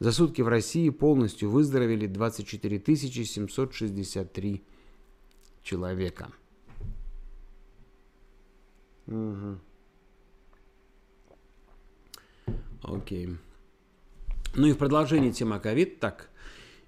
За 0.00 0.12
сутки 0.12 0.40
в 0.40 0.48
России 0.48 0.88
полностью 0.88 1.50
выздоровели 1.50 2.06
24 2.06 2.96
763 2.96 4.64
человека. 5.62 6.32
Угу. 9.06 9.58
Окей. 12.82 13.36
Ну 14.54 14.66
и 14.66 14.72
в 14.72 14.78
продолжении 14.78 15.32
темы 15.32 15.60
ковид 15.60 16.00
так. 16.00 16.30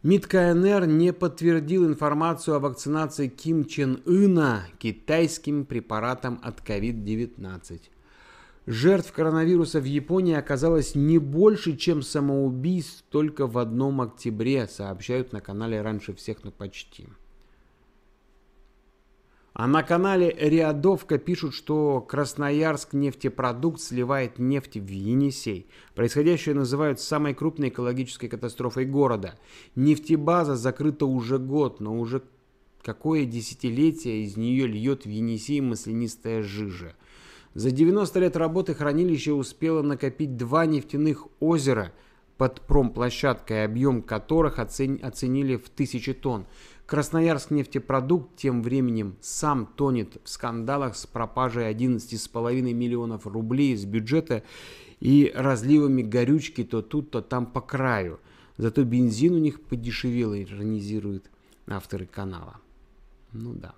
МИД 0.02 0.26
КНР 0.26 0.86
не 0.86 1.12
подтвердил 1.12 1.86
информацию 1.86 2.56
о 2.56 2.60
вакцинации 2.60 3.28
Ким 3.28 3.66
Чен 3.66 4.02
Ына 4.06 4.66
китайским 4.78 5.66
препаратом 5.66 6.40
от 6.42 6.60
COVID-19. 6.60 7.80
Жертв 8.66 9.12
коронавируса 9.12 9.80
в 9.80 9.84
Японии 9.84 10.34
оказалось 10.34 10.94
не 10.94 11.18
больше, 11.18 11.76
чем 11.76 12.00
самоубийств 12.00 13.04
только 13.10 13.48
в 13.48 13.58
одном 13.58 14.00
октябре, 14.00 14.68
сообщают 14.68 15.32
на 15.32 15.40
канале 15.40 15.82
раньше 15.82 16.14
всех, 16.14 16.44
но 16.44 16.52
почти. 16.52 17.08
А 19.54 19.66
на 19.66 19.82
канале 19.82 20.34
Риадовка 20.38 21.18
пишут, 21.18 21.54
что 21.54 22.00
Красноярск 22.00 22.94
нефтепродукт 22.94 23.80
сливает 23.80 24.38
нефть 24.38 24.76
в 24.76 24.88
Енисей. 24.88 25.66
Происходящее 25.94 26.54
называют 26.54 27.00
самой 27.00 27.34
крупной 27.34 27.68
экологической 27.68 28.28
катастрофой 28.28 28.86
города. 28.86 29.38
Нефтебаза 29.74 30.56
закрыта 30.56 31.04
уже 31.04 31.38
год, 31.38 31.80
но 31.80 31.98
уже 31.98 32.22
какое 32.82 33.26
десятилетие 33.26 34.22
из 34.22 34.38
нее 34.38 34.66
льет 34.66 35.04
в 35.04 35.10
Енисей 35.10 35.60
маслянистая 35.60 36.42
жижа. 36.42 36.94
За 37.54 37.70
90 37.70 38.18
лет 38.20 38.36
работы 38.36 38.74
хранилище 38.74 39.32
успело 39.32 39.82
накопить 39.82 40.36
два 40.36 40.64
нефтяных 40.64 41.26
озера 41.38 41.92
под 42.38 42.62
промплощадкой, 42.62 43.64
объем 43.64 44.02
которых 44.02 44.58
оценили 44.58 45.56
в 45.56 45.68
тысячи 45.68 46.14
тонн. 46.14 46.46
Красноярск 46.86 47.50
нефтепродукт 47.50 48.36
тем 48.36 48.62
временем 48.62 49.16
сам 49.20 49.66
тонет 49.66 50.16
в 50.24 50.28
скандалах 50.28 50.96
с 50.96 51.06
пропажей 51.06 51.70
11,5 51.72 52.72
миллионов 52.72 53.26
рублей 53.26 53.74
из 53.74 53.84
бюджета 53.84 54.42
и 55.00 55.30
разливами 55.34 56.02
горючки 56.02 56.64
то 56.64 56.82
тут, 56.82 57.10
то 57.10 57.20
там 57.20 57.46
по 57.46 57.60
краю. 57.60 58.18
Зато 58.56 58.84
бензин 58.84 59.34
у 59.34 59.38
них 59.38 59.60
подешевел, 59.60 60.34
иронизируют 60.34 61.30
авторы 61.66 62.06
канала. 62.06 62.56
Ну 63.32 63.52
да. 63.54 63.74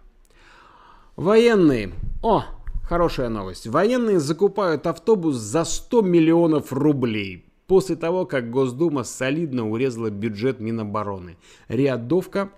Военные. 1.16 1.93
О, 2.23 2.45
хорошая 2.87 3.29
новость. 3.29 3.67
Военные 3.67 4.21
закупают 4.21 4.87
автобус 4.87 5.37
за 5.37 5.64
100 5.64 6.03
миллионов 6.03 6.73
рублей. 6.73 7.47
После 7.67 7.97
того, 7.97 8.26
как 8.26 8.50
Госдума 8.50 9.05
солидно 9.05 9.71
урезала 9.71 10.11
бюджет 10.11 10.61
Минобороны. 10.61 11.38
Рядовка 11.69 12.50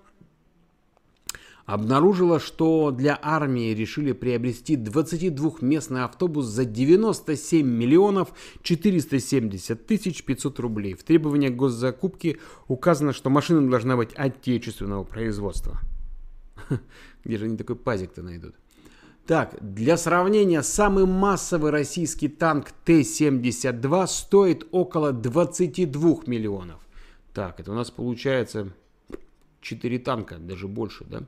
обнаружила, 1.65 2.41
что 2.41 2.91
для 2.91 3.19
армии 3.21 3.75
решили 3.75 4.13
приобрести 4.13 4.77
22-местный 4.77 6.05
автобус 6.05 6.47
за 6.47 6.65
97 6.65 7.67
миллионов 7.67 8.33
470 8.63 9.87
тысяч 9.87 10.25
500 10.25 10.59
рублей. 10.61 10.95
В 10.95 11.05
требованиях 11.05 11.55
госзакупки 11.55 12.39
указано, 12.67 13.13
что 13.13 13.31
машина 13.31 13.69
должна 13.69 13.97
быть 13.97 14.13
отечественного 14.15 15.05
производства. 15.05 15.81
Где 17.25 17.39
же 17.39 17.45
они 17.45 17.57
такой 17.57 17.77
пазик-то 17.77 18.23
найдут? 18.23 18.55
Так, 19.27 19.57
для 19.61 19.97
сравнения, 19.97 20.63
самый 20.63 21.05
массовый 21.05 21.73
российский 21.73 22.29
танк 22.29 22.71
Т-72 22.85 24.07
стоит 24.07 24.69
около 24.71 25.13
22 25.13 26.19
миллионов. 26.27 26.81
Так, 27.35 27.59
это 27.59 27.73
у 27.73 27.75
нас 27.75 27.91
получается 27.91 28.73
4 29.63 29.99
танка, 29.99 30.37
даже 30.37 30.69
больше, 30.69 31.05
да? 31.05 31.25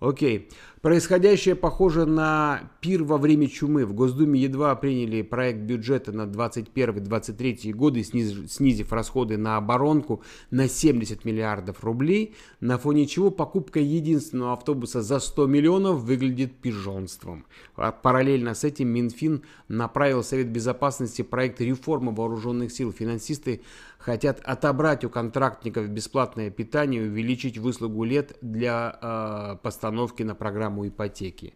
Окей. 0.00 0.50
Происходящее 0.82 1.56
похоже 1.56 2.06
на 2.06 2.70
пир 2.80 3.02
во 3.02 3.18
время 3.18 3.48
чумы. 3.48 3.84
В 3.86 3.92
Госдуме 3.92 4.38
едва 4.40 4.76
приняли 4.76 5.22
проект 5.22 5.60
бюджета 5.60 6.12
на 6.12 6.26
2021-2023 6.26 7.72
годы, 7.72 8.04
снизив, 8.04 8.92
расходы 8.92 9.36
на 9.36 9.56
оборонку 9.56 10.22
на 10.50 10.68
70 10.68 11.24
миллиардов 11.24 11.82
рублей, 11.82 12.36
на 12.60 12.78
фоне 12.78 13.06
чего 13.06 13.30
покупка 13.32 13.80
единственного 13.80 14.52
автобуса 14.52 15.02
за 15.02 15.18
100 15.18 15.46
миллионов 15.46 16.02
выглядит 16.02 16.54
пижонством. 16.58 17.46
А 17.74 17.90
параллельно 17.90 18.54
с 18.54 18.62
этим 18.62 18.88
Минфин 18.88 19.42
направил 19.66 20.22
Совет 20.22 20.50
Безопасности 20.52 21.22
проект 21.22 21.60
реформы 21.60 22.14
вооруженных 22.14 22.70
сил. 22.70 22.92
Финансисты 22.92 23.62
хотят 23.98 24.40
отобрать 24.44 25.04
у 25.04 25.10
контрактников 25.10 25.88
бесплатное 25.88 26.50
питание 26.50 27.04
и 27.04 27.08
увеличить 27.08 27.58
выслугу 27.58 28.04
лет 28.04 28.36
для 28.40 28.98
э, 29.02 29.55
постановки 29.62 30.22
на 30.22 30.34
программу 30.34 30.88
ипотеки. 30.88 31.54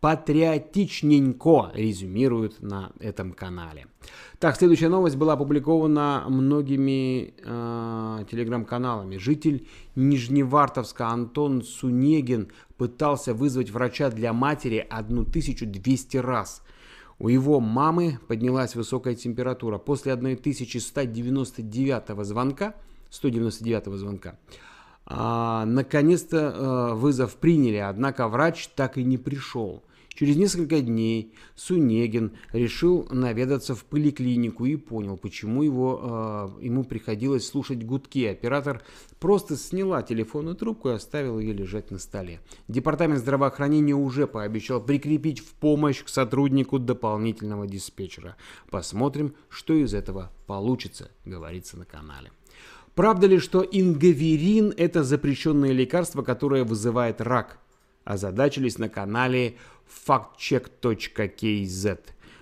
Патриотичненько 0.00 1.70
резюмируют 1.74 2.60
на 2.60 2.90
этом 2.98 3.32
канале. 3.32 3.86
Так, 4.40 4.56
следующая 4.56 4.88
новость 4.88 5.16
была 5.16 5.34
опубликована 5.34 6.24
многими 6.28 7.34
э, 7.38 8.24
телеграм-каналами. 8.28 9.16
Житель 9.16 9.68
Нижневартовска 9.94 11.06
Антон 11.06 11.62
Сунегин 11.62 12.50
пытался 12.76 13.32
вызвать 13.32 13.70
врача 13.70 14.10
для 14.10 14.32
матери 14.32 14.84
1200 14.90 16.16
раз– 16.16 16.62
у 17.22 17.28
его 17.28 17.60
мамы 17.60 18.18
поднялась 18.26 18.74
высокая 18.74 19.14
температура. 19.14 19.78
После 19.78 20.12
1199 20.12 22.26
звонка, 22.26 22.74
199 23.10 23.96
звонка, 23.96 24.36
а, 25.06 25.64
наконец-то 25.66 26.52
а, 26.54 26.94
вызов 26.94 27.36
приняли, 27.36 27.76
однако 27.76 28.28
врач 28.28 28.68
так 28.68 28.98
и 28.98 29.04
не 29.04 29.18
пришел. 29.18 29.82
Через 30.14 30.36
несколько 30.36 30.80
дней 30.80 31.34
Сунегин 31.56 32.36
решил 32.52 33.06
наведаться 33.10 33.74
в 33.74 33.84
поликлинику 33.84 34.66
и 34.66 34.76
понял, 34.76 35.16
почему 35.16 35.62
его, 35.62 36.54
э, 36.60 36.64
ему 36.64 36.84
приходилось 36.84 37.46
слушать 37.46 37.84
гудки. 37.84 38.26
Оператор 38.26 38.82
просто 39.20 39.56
сняла 39.56 40.02
телефонную 40.02 40.54
трубку 40.54 40.90
и 40.90 40.92
оставила 40.92 41.38
ее 41.38 41.54
лежать 41.54 41.90
на 41.90 41.98
столе. 41.98 42.40
Департамент 42.68 43.20
здравоохранения 43.20 43.94
уже 43.94 44.26
пообещал 44.26 44.82
прикрепить 44.82 45.40
в 45.40 45.54
помощь 45.54 46.04
к 46.04 46.08
сотруднику 46.08 46.78
дополнительного 46.78 47.66
диспетчера. 47.66 48.36
Посмотрим, 48.70 49.34
что 49.48 49.74
из 49.74 49.94
этого 49.94 50.30
получится, 50.46 51.10
говорится 51.24 51.78
на 51.78 51.86
канале. 51.86 52.30
Правда 52.94 53.26
ли, 53.26 53.38
что 53.38 53.62
ингаверин– 53.62 54.74
это 54.76 55.02
запрещенное 55.02 55.72
лекарство, 55.72 56.22
которое 56.22 56.64
вызывает 56.64 57.22
рак? 57.22 57.58
Озадачились 58.04 58.76
на 58.76 58.90
канале 58.90 59.54
factcheck.kz. 60.06 61.98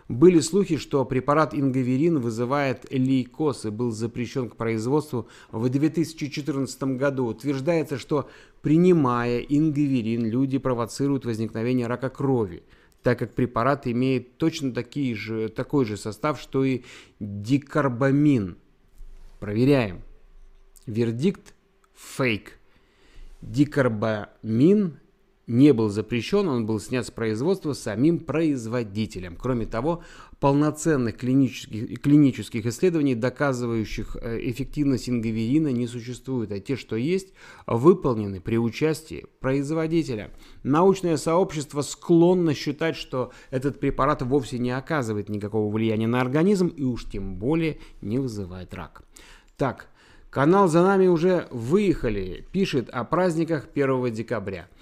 Были 0.08 0.40
слухи, 0.40 0.76
что 0.76 1.04
препарат 1.04 1.54
ингаверин 1.54 2.18
вызывает 2.18 2.84
лейкоз 2.90 3.66
и 3.66 3.70
был 3.70 3.92
запрещен 3.92 4.50
к 4.50 4.56
производству 4.56 5.28
в 5.52 5.68
2014 5.68 6.82
году. 6.96 7.26
Утверждается, 7.26 7.96
что 7.96 8.28
принимая 8.60 9.38
ингаверин, 9.38 10.26
люди 10.26 10.58
провоцируют 10.58 11.24
возникновение 11.26 11.86
рака 11.86 12.10
крови, 12.10 12.64
так 13.04 13.20
как 13.20 13.34
препарат 13.34 13.86
имеет 13.86 14.36
точно 14.36 14.72
такие 14.72 15.14
же, 15.14 15.48
такой 15.48 15.84
же 15.84 15.96
состав, 15.96 16.40
что 16.40 16.64
и 16.64 16.82
дикарбамин. 17.20 18.56
Проверяем. 19.38 20.02
Вердикт– 20.86 21.54
фейк. 21.94 22.58
Дикарбамин 23.42 24.98
не 25.50 25.72
был 25.72 25.88
запрещен, 25.88 26.48
он 26.48 26.64
был 26.64 26.78
снят 26.78 27.04
с 27.04 27.10
производства 27.10 27.72
самим 27.72 28.20
производителем. 28.20 29.36
Кроме 29.36 29.66
того, 29.66 30.04
полноценных 30.38 31.16
клинических, 31.16 32.00
клинических 32.00 32.66
исследований, 32.66 33.16
доказывающих 33.16 34.16
э, 34.20 34.38
эффективность 34.42 35.08
ингаверина, 35.08 35.68
не 35.72 35.88
существует, 35.88 36.52
а 36.52 36.60
те, 36.60 36.76
что 36.76 36.94
есть, 36.94 37.32
выполнены 37.66 38.40
при 38.40 38.58
участии 38.58 39.26
производителя. 39.40 40.30
Научное 40.62 41.16
сообщество 41.16 41.82
склонно 41.82 42.54
считать, 42.54 42.94
что 42.94 43.32
этот 43.50 43.80
препарат 43.80 44.22
вовсе 44.22 44.58
не 44.58 44.70
оказывает 44.70 45.28
никакого 45.28 45.68
влияния 45.72 46.06
на 46.06 46.20
организм 46.20 46.68
и 46.68 46.84
уж 46.84 47.06
тем 47.06 47.36
более 47.36 47.78
не 48.02 48.18
вызывает 48.18 48.72
рак. 48.72 49.02
Так, 49.56 49.88
канал 50.30 50.68
«За 50.68 50.82
нами» 50.82 51.06
уже 51.06 51.48
выехали, 51.50 52.46
пишет 52.52 52.88
о 52.88 53.04
праздниках 53.04 53.68
1 53.74 54.12
декабря– 54.12 54.68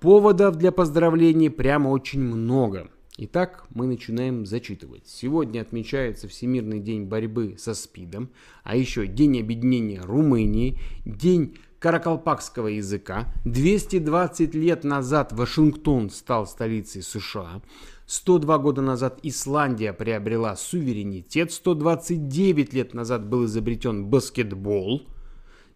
Поводов 0.00 0.56
для 0.56 0.72
поздравлений 0.72 1.50
прямо 1.50 1.88
очень 1.88 2.22
много. 2.22 2.88
Итак, 3.18 3.66
мы 3.68 3.86
начинаем 3.86 4.46
зачитывать. 4.46 5.02
Сегодня 5.06 5.60
отмечается 5.60 6.26
Всемирный 6.26 6.80
день 6.80 7.04
борьбы 7.04 7.56
со 7.58 7.74
СПИДом, 7.74 8.30
а 8.64 8.76
еще 8.76 9.06
День 9.06 9.40
объединения 9.40 10.00
Румынии, 10.00 10.78
День 11.04 11.58
каракалпакского 11.80 12.68
языка. 12.68 13.26
220 13.44 14.54
лет 14.54 14.84
назад 14.84 15.34
Вашингтон 15.34 16.08
стал 16.08 16.46
столицей 16.46 17.02
США. 17.02 17.60
102 18.10 18.58
года 18.58 18.82
назад 18.82 19.20
Исландия 19.22 19.92
приобрела 19.92 20.56
суверенитет. 20.56 21.52
129 21.52 22.74
лет 22.74 22.92
назад 22.92 23.24
был 23.24 23.44
изобретен 23.44 24.06
баскетбол– 24.06 25.02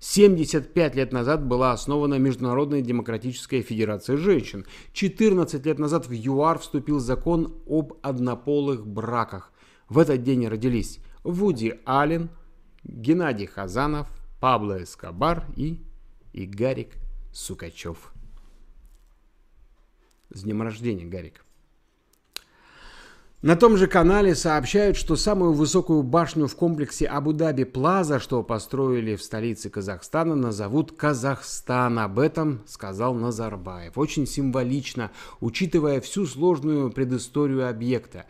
75 0.00 0.96
лет 0.96 1.12
назад 1.12 1.46
была 1.46 1.72
основана 1.72 2.18
Международная 2.18 2.82
демократическая 2.82 3.62
федерация 3.62 4.18
женщин. 4.18 4.66
14 4.92 5.64
лет 5.64 5.78
назад 5.78 6.08
в 6.08 6.12
ЮАР 6.12 6.58
вступил 6.58 6.98
закон 6.98 7.54
об 7.66 7.94
однополых 8.02 8.86
браках. 8.86 9.50
В 9.88 9.98
этот 9.98 10.22
день 10.22 10.46
родились 10.46 10.98
Вуди 11.22 11.80
Аллен, 11.86 12.28
Геннадий 12.82 13.46
Хазанов, 13.46 14.08
Пабло 14.40 14.82
Эскобар 14.82 15.46
и 15.56 15.80
Игарик 16.34 16.96
Сукачев. 17.32 18.12
С 20.28 20.42
днем 20.42 20.60
рождения, 20.60 21.06
Гарик. 21.06 21.43
На 23.44 23.56
том 23.56 23.76
же 23.76 23.88
канале 23.88 24.34
сообщают, 24.34 24.96
что 24.96 25.16
самую 25.16 25.52
высокую 25.52 26.02
башню 26.02 26.46
в 26.46 26.56
комплексе 26.56 27.04
Абу-Даби 27.04 27.64
Плаза, 27.64 28.18
что 28.18 28.42
построили 28.42 29.16
в 29.16 29.22
столице 29.22 29.68
Казахстана, 29.68 30.34
назовут 30.34 30.92
Казахстан. 30.92 31.98
Об 31.98 32.20
этом 32.20 32.62
сказал 32.64 33.12
Назарбаев. 33.12 33.98
Очень 33.98 34.26
символично, 34.26 35.10
учитывая 35.40 36.00
всю 36.00 36.24
сложную 36.24 36.90
предысторию 36.90 37.68
объекта. 37.68 38.24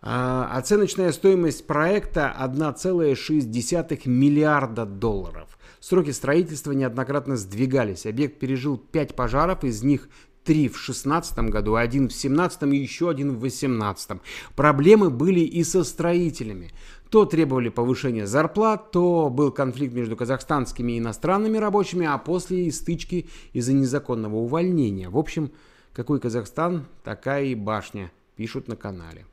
А, 0.00 0.48
оценочная 0.56 1.12
стоимость 1.12 1.66
проекта 1.66 2.34
1,6 2.40 4.08
миллиарда 4.08 4.86
долларов. 4.86 5.58
Сроки 5.78 6.12
строительства 6.12 6.72
неоднократно 6.72 7.36
сдвигались. 7.36 8.06
Объект 8.06 8.38
пережил 8.38 8.78
5 8.78 9.14
пожаров, 9.14 9.62
из 9.62 9.82
них 9.82 10.08
три 10.44 10.68
в 10.68 10.78
шестнадцатом 10.78 11.50
году, 11.50 11.74
один 11.74 12.08
в 12.08 12.12
семнадцатом 12.12 12.72
и 12.72 12.76
еще 12.76 13.10
один 13.10 13.32
в 13.32 13.40
восемнадцатом. 13.40 14.20
Проблемы 14.54 15.10
были 15.10 15.40
и 15.40 15.64
со 15.64 15.82
строителями. 15.84 16.72
То 17.10 17.24
требовали 17.24 17.68
повышения 17.68 18.26
зарплат, 18.26 18.90
то 18.90 19.30
был 19.30 19.52
конфликт 19.52 19.94
между 19.94 20.16
казахстанскими 20.16 20.92
и 20.92 20.98
иностранными 20.98 21.58
рабочими, 21.58 22.06
а 22.06 22.18
после 22.18 22.66
и 22.66 22.70
стычки 22.70 23.28
из-за 23.52 23.72
незаконного 23.72 24.36
увольнения. 24.36 25.08
В 25.08 25.18
общем, 25.18 25.52
какой 25.92 26.18
Казахстан, 26.18 26.86
такая 27.04 27.44
и 27.44 27.54
башня, 27.54 28.10
пишут 28.36 28.68
на 28.68 28.76
канале. 28.76 29.26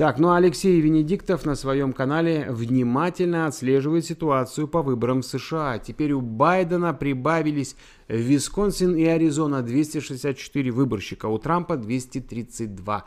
Так, 0.00 0.18
ну 0.18 0.30
а 0.30 0.38
Алексей 0.38 0.80
Венедиктов 0.80 1.44
на 1.44 1.54
своем 1.54 1.92
канале 1.92 2.46
внимательно 2.48 3.44
отслеживает 3.44 4.06
ситуацию 4.06 4.66
по 4.66 4.80
выборам 4.80 5.20
в 5.20 5.26
США. 5.26 5.78
Теперь 5.78 6.12
у 6.12 6.22
Байдена 6.22 6.94
прибавились 6.94 7.76
Висконсин 8.08 8.96
и 8.96 9.04
Аризона 9.04 9.60
264 9.60 10.70
выборщика, 10.70 11.26
у 11.26 11.36
Трампа 11.36 11.76
232. 11.76 13.04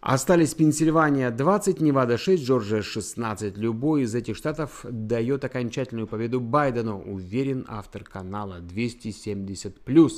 Остались 0.00 0.54
Пенсильвания 0.54 1.28
20, 1.32 1.80
Невада 1.80 2.16
6, 2.16 2.44
Джорджия 2.44 2.82
16. 2.82 3.58
Любой 3.58 4.02
из 4.02 4.14
этих 4.14 4.36
штатов 4.36 4.86
дает 4.88 5.44
окончательную 5.44 6.06
победу 6.06 6.40
Байдену, 6.40 7.02
уверен 7.02 7.66
автор 7.66 8.04
канала 8.04 8.60
270+. 8.60 10.12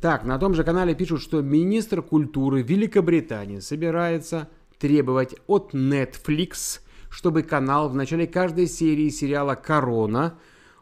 Так, 0.00 0.24
на 0.24 0.38
том 0.38 0.54
же 0.54 0.64
канале 0.64 0.94
пишут, 0.94 1.20
что 1.20 1.42
министр 1.42 2.00
культуры 2.00 2.62
Великобритании 2.62 3.58
собирается 3.58 4.48
требовать 4.78 5.34
от 5.46 5.74
Netflix, 5.74 6.80
чтобы 7.10 7.42
канал 7.42 7.88
в 7.88 7.94
начале 7.94 8.26
каждой 8.26 8.66
серии 8.66 9.08
сериала 9.08 9.54
«Корона» 9.54 10.38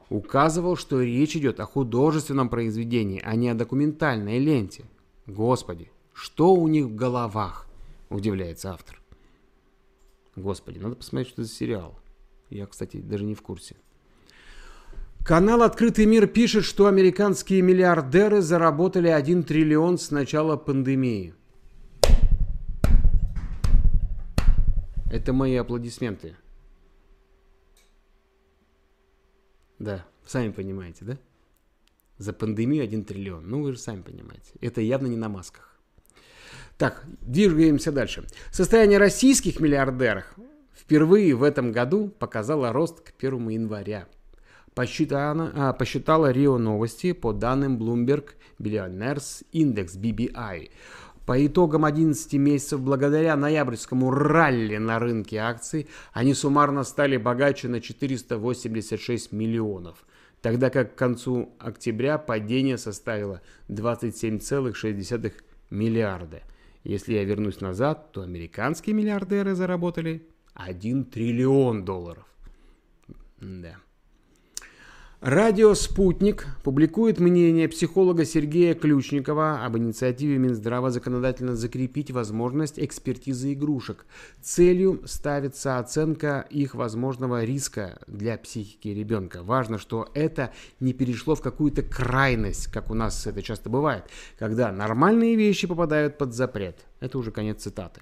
указывал, 0.09 0.77
что 0.77 1.03
речь 1.03 1.37
идет 1.37 1.61
о 1.61 1.67
художественном 1.67 2.49
произведении, 2.49 3.21
а 3.25 3.35
не 3.37 3.49
о 3.49 3.55
документальной 3.55 4.39
ленте. 4.39 4.85
Господи, 5.27 5.91
Что 6.13 6.55
у 6.55 6.67
них 6.67 6.87
в 6.87 6.95
головах? 6.95 7.67
Удивляется 8.09 8.71
автор. 8.71 8.99
Господи, 10.35 10.79
надо 10.79 10.97
посмотреть, 10.97 11.29
что 11.29 11.43
это 11.43 11.51
за 11.51 11.55
сериал. 11.55 11.99
Я, 12.49 12.67
кстати, 12.67 12.99
даже 12.99 13.25
не 13.25 13.35
в 13.35 13.43
курсе. 13.43 13.77
Канал 15.25 15.63
«Открытый 15.63 16.07
мир» 16.07 16.27
пишет, 16.27 16.65
что 16.65 16.87
американские 16.87 17.61
миллиардеры 17.61 18.41
заработали 18.41 19.09
1 19.09 19.43
триллион 19.43 19.99
с 19.99 20.11
начала 20.11 20.57
пандемии. 20.57 21.35
Это 25.11 25.33
мои 25.33 25.55
аплодисменты. 25.55 26.37
Да, 29.79 30.05
сами 30.27 30.51
понимаете, 30.51 31.05
да? 31.05 31.19
За 32.19 32.33
пандемию 32.33 32.83
1 32.83 33.05
триллион. 33.05 33.49
Ну, 33.49 33.63
вы 33.63 33.73
же 33.73 33.79
сами 33.79 34.03
понимаете. 34.03 34.53
Это 34.61 34.81
явно 34.81 35.07
не 35.07 35.17
на 35.17 35.29
масках. 35.29 35.79
Так, 36.79 37.05
двигаемся 37.21 37.93
дальше. 37.93 38.27
Состояние 38.51 38.99
российских 38.99 39.61
миллиардеров 39.61 40.37
впервые 40.75 41.35
в 41.35 41.43
этом 41.43 41.73
году 41.73 42.09
показало 42.09 42.73
рост 42.73 43.01
к 43.01 43.13
1 43.19 43.49
января. 43.49 44.07
Посчитала, 44.75 45.53
а, 45.55 45.73
посчитала 45.73 46.31
РИО 46.31 46.59
Новости 46.59 47.13
по 47.13 47.33
данным 47.33 47.79
Bloomberg 47.79 48.33
Billionaires 48.59 49.43
Index 49.53 49.99
BBI. 49.99 50.71
По 51.27 51.45
итогам 51.45 51.85
11 51.85 52.33
месяцев, 52.35 52.81
благодаря 52.81 53.37
ноябрьскому 53.37 54.13
ралли 54.13 54.77
на 54.77 55.01
рынке 55.01 55.39
акций, 55.39 55.89
они 56.13 56.35
суммарно 56.35 56.85
стали 56.85 57.17
богаче 57.17 57.67
на 57.67 57.81
486 57.81 59.33
миллионов, 59.33 60.07
тогда 60.41 60.71
как 60.71 60.95
к 60.95 60.99
концу 60.99 61.51
октября 61.59 62.19
падение 62.19 62.79
составило 62.79 63.43
27,6 63.69 65.33
миллиарда. 65.71 66.43
Если 66.85 67.15
я 67.15 67.25
вернусь 67.25 67.61
назад, 67.61 68.13
то 68.13 68.23
американские 68.23 68.95
миллиардеры 68.95 69.57
заработали 69.57 70.29
1 70.55 71.07
триллион 71.07 71.85
долларов. 71.85 72.25
Да. 73.41 73.75
Радио 75.27 75.75
«Спутник» 75.75 76.47
публикует 76.63 77.19
мнение 77.19 77.69
психолога 77.69 78.25
Сергея 78.25 78.77
Ключникова 78.77 79.65
об 79.65 79.77
инициативе 79.77 80.39
Минздрава 80.39 80.91
законодательно 80.91 81.57
закрепить 81.57 82.13
возможность 82.13 82.79
экспертизы 82.79 83.55
игрушек. 83.55 84.07
Целью 84.41 85.03
ставится 85.05 85.81
оценка 85.81 86.47
их 86.49 86.77
возможного 86.77 87.43
риска 87.43 87.99
для 88.07 88.39
психики 88.39 88.87
ребенка. 88.87 89.43
Важно, 89.43 89.79
что 89.79 90.09
это 90.15 90.53
не 90.79 90.93
перешло 90.93 91.35
в 91.35 91.43
какую-то 91.43 91.83
крайность, 91.83 92.69
как 92.69 92.89
у 92.93 92.95
нас 92.95 93.27
это 93.27 93.43
часто 93.43 93.69
бывает, 93.69 94.05
когда 94.39 94.71
нормальные 94.71 95.35
вещи 95.35 95.67
попадают 95.67 96.19
под 96.19 96.35
запрет. 96.35 96.87
Это 97.01 97.19
уже 97.19 97.33
конец 97.33 97.65
цитаты. 97.65 98.01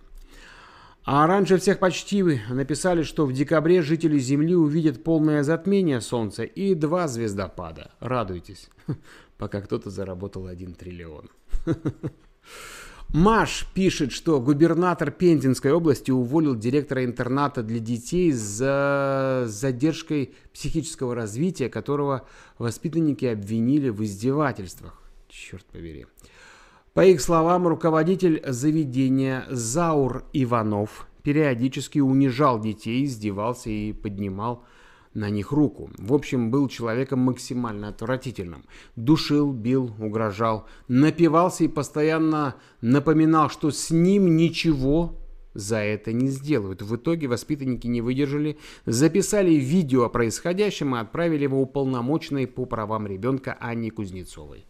А 1.05 1.27
раньше 1.27 1.59
всех 1.59 1.81
почти 1.81 2.23
написали, 2.23 3.03
что 3.03 3.27
в 3.27 3.33
декабре 3.33 3.83
жители 3.83 4.19
Земли 4.19 4.55
увидят 4.55 5.05
полное 5.05 5.43
затмение 5.43 6.01
Солнца 6.01 6.45
и 6.45 6.75
два 6.75 7.09
звездопада. 7.09 7.91
Радуйтесь, 8.01 8.71
пока 9.37 9.61
кто-то 9.61 9.91
заработал 9.91 10.47
один 10.47 10.73
триллион. 10.73 11.29
Маш 13.11 13.67
пишет, 13.75 14.13
что 14.13 14.41
губернатор 14.41 15.11
Пензенской 15.11 15.73
области 15.73 16.11
уволил 16.11 16.57
директора 16.57 17.05
интерната 17.05 17.63
для 17.63 17.81
детей 17.81 18.33
за 18.33 19.45
задержкой 19.47 20.35
психического 20.55 21.15
развития, 21.15 21.69
которого 21.69 22.27
воспитанники 22.59 23.27
обвинили 23.27 23.91
в 23.91 24.03
издевательствах. 24.03 25.03
Черт 25.29 25.65
побери. 25.67 26.07
По 26.95 27.05
их 27.05 27.21
словам, 27.21 27.67
руководитель 27.67 28.41
заведения 28.47 29.47
Заур 29.51 30.23
Иванов 30.33 31.09
периодически 31.25 31.99
унижал 31.99 32.61
детей, 32.61 33.05
издевался 33.05 33.69
и 33.69 33.93
поднимал 33.93 34.63
на 35.13 35.29
них 35.29 35.51
руку. 35.51 35.91
В 35.99 36.15
общем, 36.15 36.53
был 36.53 36.69
человеком 36.69 37.19
максимально 37.19 37.89
отвратительным. 37.89 38.65
Душил, 38.95 39.53
бил, 39.53 39.93
угрожал, 39.99 40.69
напивался 40.87 41.65
и 41.65 41.69
постоянно 41.69 42.55
напоминал, 42.81 43.51
что 43.51 43.73
с 43.73 43.91
ним 43.91 44.37
ничего 44.37 45.19
за 45.53 45.79
это 45.79 46.13
не 46.13 46.29
сделают. 46.29 46.83
В 46.83 46.95
итоге 46.95 47.27
воспитанники 47.27 47.89
не 47.89 48.03
выдержали, 48.03 48.57
записали 48.87 49.55
видео 49.55 50.05
о 50.05 50.11
происходящем 50.11 50.95
и 50.95 51.01
отправили 51.01 51.43
его 51.43 51.61
уполномоченной 51.61 52.47
по 52.47 52.67
правам 52.67 53.09
ребенка 53.09 53.57
Анне 53.59 53.91
Кузнецовой. 53.91 54.65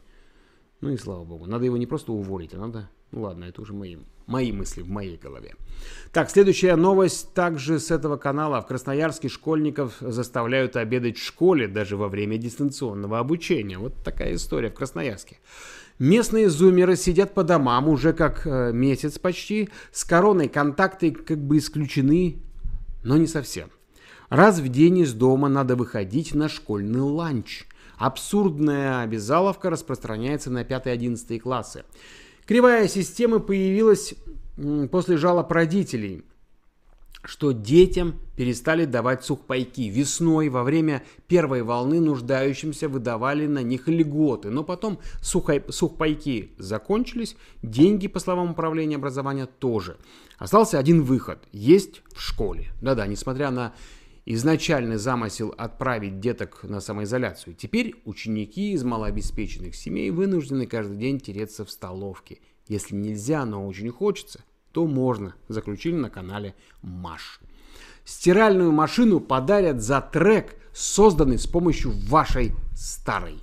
Ну 0.85 0.91
и 0.91 0.99
слава 0.99 1.25
богу. 1.25 1.47
Надо 1.47 1.65
его 1.65 1.79
не 1.79 1.87
просто 1.87 2.13
уволить, 2.13 2.53
а 2.53 2.59
надо... 2.59 2.91
Ну 3.11 3.23
ладно, 3.23 3.45
это 3.45 3.63
уже 3.63 3.73
мои, 3.73 3.97
мои 4.27 4.53
мысли 4.53 4.83
в 4.83 4.91
моей 4.91 5.17
голове. 5.17 5.55
Так, 6.13 6.29
следующая 6.29 6.77
новость 6.77 7.33
также 7.33 7.81
с 7.81 7.91
этого 7.91 8.19
канала. 8.19 8.61
В 8.61 8.67
Красноярске 8.67 9.31
школьников 9.31 9.97
заставляют 10.01 10.77
обедать 10.77 11.17
в 11.17 11.25
школе 11.25 11.69
даже 11.69 11.97
во 11.97 12.09
время 12.09 12.37
дистанционного 12.37 13.19
обучения. 13.19 13.79
Вот 13.79 13.95
такая 14.05 14.35
история 14.35 14.69
в 14.69 14.75
Красноярске. 14.75 15.39
Местные 15.99 16.51
зумеры 16.51 16.97
сидят 16.97 17.33
по 17.33 17.45
домам 17.45 17.89
уже 17.89 18.13
как 18.13 18.47
э, 18.47 18.71
месяц 18.75 19.19
почти. 19.19 19.71
С 19.91 20.05
короной 20.05 20.49
контакты 20.49 21.13
как 21.13 21.39
бы 21.39 21.57
исключены, 21.57 22.43
но 23.03 23.17
не 23.17 23.27
совсем. 23.27 23.71
Раз 24.29 24.59
в 24.59 24.69
день 24.69 24.99
из 24.99 25.15
дома 25.15 25.49
надо 25.49 25.77
выходить 25.77 26.35
на 26.35 26.51
школьный 26.51 27.01
ланч– 27.01 27.65
Абсурдная 27.99 29.03
обязаловка 29.03 29.71
распространяется 29.71 30.51
на 30.51 30.63
5-11 30.63 31.39
классы. 31.41 31.85
Кривая 32.47 32.89
система 32.89 33.39
появилась 33.39 34.15
после 34.91 35.17
жалоб 35.17 35.51
родителей, 35.51 36.25
что 37.25 37.53
детям 37.53 38.21
перестали 38.37 38.85
давать 38.85 39.25
сухпайки. 39.25 39.83
Весной 39.83 40.49
во 40.49 40.63
время 40.63 41.03
первой 41.27 41.63
волны 41.63 42.01
нуждающимся 42.01 42.89
выдавали 42.89 43.47
на 43.47 43.63
них 43.63 43.89
льготы, 43.89 44.51
но 44.51 44.63
потом 44.63 44.99
сухой, 45.23 45.65
сухпайки 45.71 46.53
закончились, 46.59 47.37
деньги, 47.63 48.09
по 48.09 48.21
словам 48.21 48.51
управления 48.51 48.97
образования, 48.97 49.47
тоже. 49.47 49.97
Остался 50.39 50.79
один 50.79 51.03
выход– 51.03 51.39
есть 51.53 52.03
в 52.15 52.21
школе. 52.21 52.73
Да-да, 52.83 53.07
несмотря 53.07 53.51
на 53.51 53.73
изначальный 54.27 54.97
замысел 54.97 55.55
отправить 55.57 56.21
деток 56.21 56.63
на 56.65 56.81
самоизоляцию. 56.81 57.55
Теперь 57.55 57.95
ученики 58.05 58.73
из 58.73 58.85
малообеспеченных 58.85 59.75
семей 59.75 60.11
вынуждены 60.11 60.67
каждый 60.67 60.97
день 60.97 61.21
тереться 61.21 61.65
в 61.65 61.71
столовке. 61.71 62.41
Если 62.67 62.95
нельзя, 62.95 63.45
но 63.45 63.67
очень 63.67 63.91
хочется, 63.91 64.45
то 64.73 64.87
можно, 64.87 65.35
заключили 65.49 65.97
на 65.97 66.11
канале 66.11 66.55
Маш. 66.83 67.41
Стиральную 68.05 68.73
машину 68.73 69.21
подарят 69.21 69.83
за 69.83 70.01
трек, 70.01 70.57
созданный 70.73 71.39
с 71.39 71.47
помощью 71.47 71.93
вашей 72.09 72.53
старой. 72.75 73.39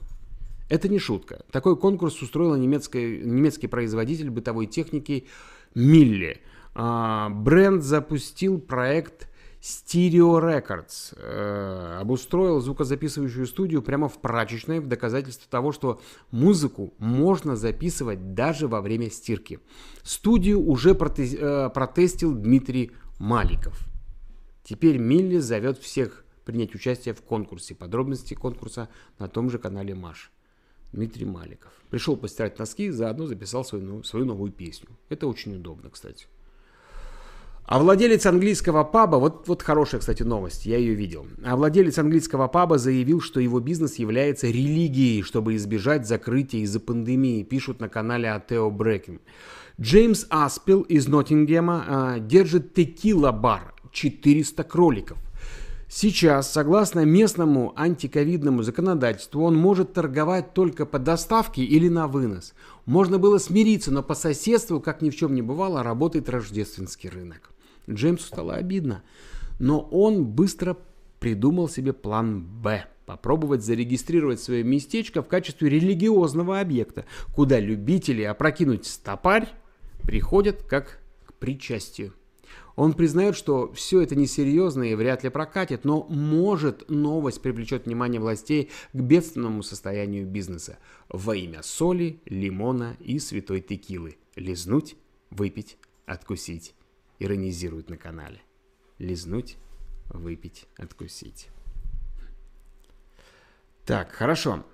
Это 0.69 0.87
не 0.87 0.99
шутка. 0.99 1.43
Такой 1.51 1.77
конкурс 1.77 2.21
устроил 2.21 2.55
немецкий, 2.55 3.19
немецкий 3.23 3.67
производитель 3.67 4.29
бытовой 4.29 4.67
техники 4.67 5.27
Милли. 5.75 6.41
А, 6.73 7.29
бренд 7.29 7.83
запустил 7.83 8.59
проект 8.59 9.30
Stereo 9.61 10.39
Records 10.41 11.13
э, 11.15 11.97
обустроил 12.01 12.59
звукозаписывающую 12.61 13.45
студию 13.45 13.83
прямо 13.83 14.09
в 14.09 14.19
прачечной 14.19 14.79
в 14.79 14.87
доказательство 14.87 15.47
того, 15.51 15.71
что 15.71 16.01
музыку 16.31 16.95
можно 16.97 17.55
записывать 17.55 18.33
даже 18.33 18.67
во 18.67 18.81
время 18.81 19.11
стирки. 19.11 19.59
Студию 20.01 20.67
уже 20.67 20.95
проте- 20.95 21.37
э, 21.37 21.69
протестил 21.69 22.33
Дмитрий 22.33 22.91
Маликов. 23.19 23.87
Теперь 24.63 24.97
Милли 24.97 25.37
зовет 25.37 25.77
всех 25.77 26.25
принять 26.43 26.73
участие 26.73 27.13
в 27.13 27.21
конкурсе. 27.21 27.75
Подробности 27.75 28.33
конкурса 28.33 28.89
на 29.19 29.27
том 29.27 29.51
же 29.51 29.59
канале 29.59 29.93
Маш. 29.93 30.31
Дмитрий 30.91 31.25
Маликов. 31.25 31.71
Пришел 31.91 32.17
постирать 32.17 32.57
носки, 32.57 32.89
заодно 32.89 33.27
записал 33.27 33.63
свою, 33.63 34.01
свою 34.03 34.25
новую 34.25 34.51
песню. 34.51 34.89
Это 35.09 35.27
очень 35.27 35.55
удобно, 35.55 35.91
кстати. 35.91 36.25
А 37.65 37.79
владелец 37.79 38.25
английского 38.25 38.83
паба, 38.83 39.15
вот, 39.15 39.47
вот 39.47 39.61
хорошая, 39.61 40.01
кстати, 40.01 40.23
новость, 40.23 40.65
я 40.65 40.77
ее 40.77 40.93
видел. 40.93 41.25
А 41.45 41.55
владелец 41.55 41.97
английского 41.99 42.47
паба 42.47 42.77
заявил, 42.77 43.21
что 43.21 43.39
его 43.39 43.59
бизнес 43.59 43.95
является 43.95 44.47
религией, 44.47 45.21
чтобы 45.21 45.55
избежать 45.55 46.05
закрытия 46.05 46.61
из-за 46.61 46.79
пандемии, 46.79 47.43
пишут 47.43 47.79
на 47.79 47.87
канале 47.87 48.29
Атео 48.29 48.69
Брекин. 48.69 49.21
Джеймс 49.79 50.25
Аспил 50.29 50.81
из 50.81 51.07
Ноттингема 51.07 51.85
а, 51.87 52.19
держит 52.19 52.73
текила-бар, 52.73 53.73
400 53.91 54.63
кроликов. 54.63 55.17
Сейчас, 55.93 56.49
согласно 56.49 57.03
местному 57.03 57.73
антиковидному 57.75 58.63
законодательству, 58.63 59.43
он 59.43 59.57
может 59.57 59.91
торговать 59.91 60.53
только 60.53 60.85
по 60.85 60.99
доставке 60.99 61.63
или 61.63 61.89
на 61.89 62.07
вынос. 62.07 62.53
Можно 62.85 63.17
было 63.17 63.39
смириться, 63.39 63.91
но 63.91 64.01
по 64.01 64.15
соседству, 64.15 64.79
как 64.79 65.01
ни 65.01 65.09
в 65.09 65.17
чем 65.17 65.35
не 65.35 65.41
бывало, 65.41 65.83
работает 65.83 66.29
рождественский 66.29 67.09
рынок. 67.09 67.50
Джеймсу 67.89 68.27
стало 68.27 68.55
обидно. 68.55 69.03
Но 69.59 69.79
он 69.79 70.25
быстро 70.25 70.77
придумал 71.19 71.69
себе 71.69 71.93
план 71.93 72.43
«Б» 72.43 72.85
попробовать 73.05 73.63
зарегистрировать 73.63 74.39
свое 74.39 74.63
местечко 74.63 75.21
в 75.21 75.27
качестве 75.27 75.69
религиозного 75.69 76.59
объекта, 76.59 77.05
куда 77.35 77.59
любители 77.59 78.23
опрокинуть 78.23 78.85
стопарь 78.85 79.49
приходят 80.03 80.63
как 80.63 80.99
к 81.25 81.33
причастию. 81.33 82.13
Он 82.75 82.93
признает, 82.93 83.35
что 83.35 83.71
все 83.73 84.01
это 84.01 84.15
несерьезно 84.15 84.83
и 84.83 84.95
вряд 84.95 85.23
ли 85.23 85.29
прокатит, 85.29 85.83
но 85.83 86.05
может 86.09 86.89
новость 86.89 87.41
привлечет 87.41 87.85
внимание 87.85 88.21
властей 88.21 88.69
к 88.93 88.97
бедственному 88.97 89.61
состоянию 89.61 90.25
бизнеса 90.25 90.77
во 91.09 91.35
имя 91.35 91.63
соли, 91.63 92.21
лимона 92.25 92.95
и 92.99 93.19
святой 93.19 93.61
текилы. 93.61 94.17
Лизнуть, 94.35 94.95
выпить, 95.29 95.77
откусить. 96.05 96.73
Иронизирует 97.21 97.87
на 97.87 97.97
канале. 97.97 98.41
Лизнуть, 98.97 99.57
выпить, 100.09 100.65
откусить. 100.75 101.49
Так, 103.85 104.11
хорошо. 104.11 104.65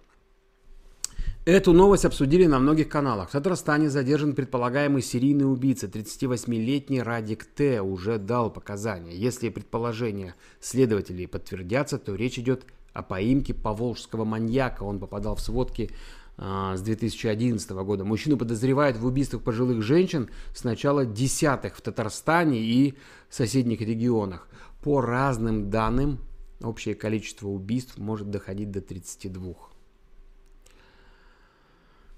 Эту 1.44 1.74
новость 1.74 2.06
обсудили 2.06 2.46
на 2.46 2.60
многих 2.60 2.88
каналах. 2.88 3.28
В 3.28 3.32
Татарстане 3.34 3.90
задержан 3.90 4.34
предполагаемый 4.34 5.02
серийный 5.02 5.52
убийца. 5.52 5.88
38-летний 5.88 7.02
Радик 7.02 7.44
Т. 7.44 7.82
уже 7.82 8.18
дал 8.18 8.50
показания. 8.50 9.14
Если 9.14 9.50
предположения 9.50 10.34
следователей 10.62 11.28
подтвердятся, 11.28 11.98
то 11.98 12.16
речь 12.16 12.40
идет 12.40 12.66
о 12.94 13.04
поимке 13.04 13.54
поволжского 13.54 14.24
маньяка. 14.24 14.84
Он 14.84 15.00
попадал 15.00 15.36
в 15.36 15.42
сводки 15.42 15.92
с 16.38 16.82
2011 16.82 17.70
года. 17.72 18.04
Мужчину 18.04 18.38
подозревают 18.38 18.98
в 18.98 19.06
убийствах 19.06 19.42
пожилых 19.42 19.82
женщин 19.82 20.30
с 20.54 20.64
начала 20.64 21.06
десятых 21.06 21.76
в 21.76 21.82
Татарстане 21.82 22.60
и 22.60 22.96
соседних 23.30 23.82
регионах. 23.82 24.48
По 24.84 25.02
разным 25.02 25.72
данным, 25.72 26.20
общее 26.62 26.96
количество 26.96 27.48
убийств 27.48 27.98
может 27.98 28.30
доходить 28.30 28.72
до 28.72 28.82
32. 28.82 29.56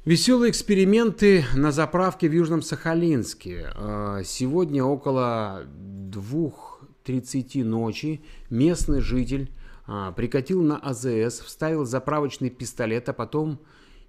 Веселые 0.06 0.52
эксперименты 0.52 1.46
на 1.54 1.72
заправке 1.72 2.30
в 2.30 2.32
Южном 2.32 2.62
Сахалинске. 2.62 3.70
А, 3.76 4.24
сегодня 4.24 4.84
около 4.84 5.66
2.30 5.66 7.64
ночи 7.64 8.24
местный 8.50 9.02
житель 9.02 9.52
а, 9.86 10.12
прикатил 10.14 10.64
на 10.64 10.78
АЗС, 10.78 11.42
вставил 11.42 11.86
заправочный 11.86 12.50
пистолет, 12.50 13.10
а 13.10 13.14
потом 13.14 13.60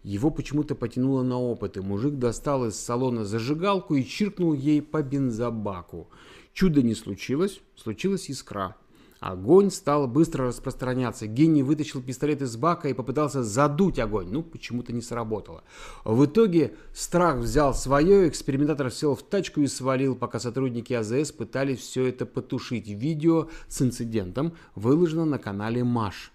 его 0.03 0.31
почему-то 0.31 0.75
потянуло 0.75 1.23
на 1.23 1.39
опыты. 1.39 1.83
Мужик 1.83 2.15
достал 2.15 2.67
из 2.67 2.77
салона 2.77 3.25
зажигалку 3.25 3.95
и 3.95 4.05
чиркнул 4.05 4.55
ей 4.55 4.81
по 4.83 5.03
бензобаку. 5.03 6.09
Чудо 6.53 6.83
не 6.83 6.95
случилось, 6.95 7.61
случилась 7.77 8.31
искра. 8.31 8.77
Огонь 9.21 9.71
стал 9.71 10.09
быстро 10.09 10.47
распространяться. 10.47 11.27
Гений 11.27 11.63
вытащил 11.63 12.03
пистолет 12.03 12.41
из 12.41 12.57
бака 12.57 12.89
и 12.89 12.95
попытался 12.95 13.43
задуть 13.43 13.99
огонь. 13.99 14.29
Ну, 14.31 14.43
почему-то 14.43 14.95
не 14.95 15.03
сработало. 15.03 15.63
В 16.05 16.25
итоге 16.25 16.75
страх 16.95 17.37
взял 17.37 17.75
свое, 17.75 18.27
экспериментатор 18.29 18.91
сел 18.91 19.15
в 19.15 19.23
тачку 19.23 19.61
и 19.61 19.67
свалил, 19.67 20.17
пока 20.17 20.41
сотрудники 20.41 20.95
АЗС 20.95 21.33
пытались 21.33 21.81
все 21.81 22.07
это 22.07 22.25
потушить. 22.25 22.89
Видео 22.89 23.49
с 23.69 23.83
инцидентом 23.83 24.55
выложено 24.75 25.27
на 25.27 25.39
канале 25.39 25.85
Маш. 25.85 26.33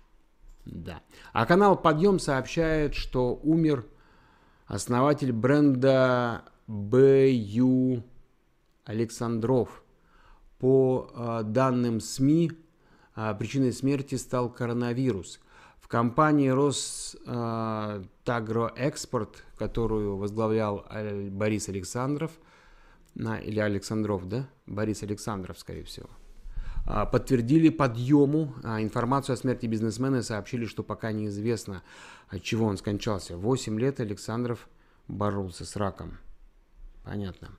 Да. 0.65 1.01
А 1.33 1.45
канал 1.45 1.79
Подъем 1.79 2.17
сообщает, 2.19 2.95
что 2.95 3.39
умер 3.43 3.85
основатель 4.65 5.31
бренда 5.31 6.43
Б.Ю. 6.67 8.03
Александров. 8.83 9.83
По 10.59 11.11
э, 11.13 11.43
данным 11.43 11.99
СМИ, 11.99 12.51
а, 13.13 13.33
причиной 13.33 13.73
смерти 13.73 14.15
стал 14.15 14.49
коронавирус. 14.49 15.41
В 15.79 15.87
компании 15.87 16.49
Ростагроэкспорт, 16.49 19.43
которую 19.57 20.17
возглавлял 20.17 20.85
Борис 21.29 21.69
Александров, 21.69 22.31
или 23.15 23.59
Александров, 23.59 24.27
да? 24.27 24.49
Борис 24.65 25.03
Александров, 25.03 25.59
скорее 25.59 25.83
всего, 25.83 26.09
подтвердили 26.85 27.69
подъему. 27.69 28.53
А, 28.63 28.81
информацию 28.81 29.33
о 29.33 29.37
смерти 29.37 29.65
бизнесмена 29.65 30.21
сообщили, 30.21 30.65
что 30.65 30.83
пока 30.83 31.11
неизвестно, 31.11 31.83
от 32.29 32.43
чего 32.43 32.65
он 32.67 32.77
скончался. 32.77 33.37
Восемь 33.37 33.79
лет 33.79 33.99
Александров 33.99 34.69
боролся 35.07 35.65
с 35.65 35.75
раком. 35.75 36.17
Понятно. 37.03 37.49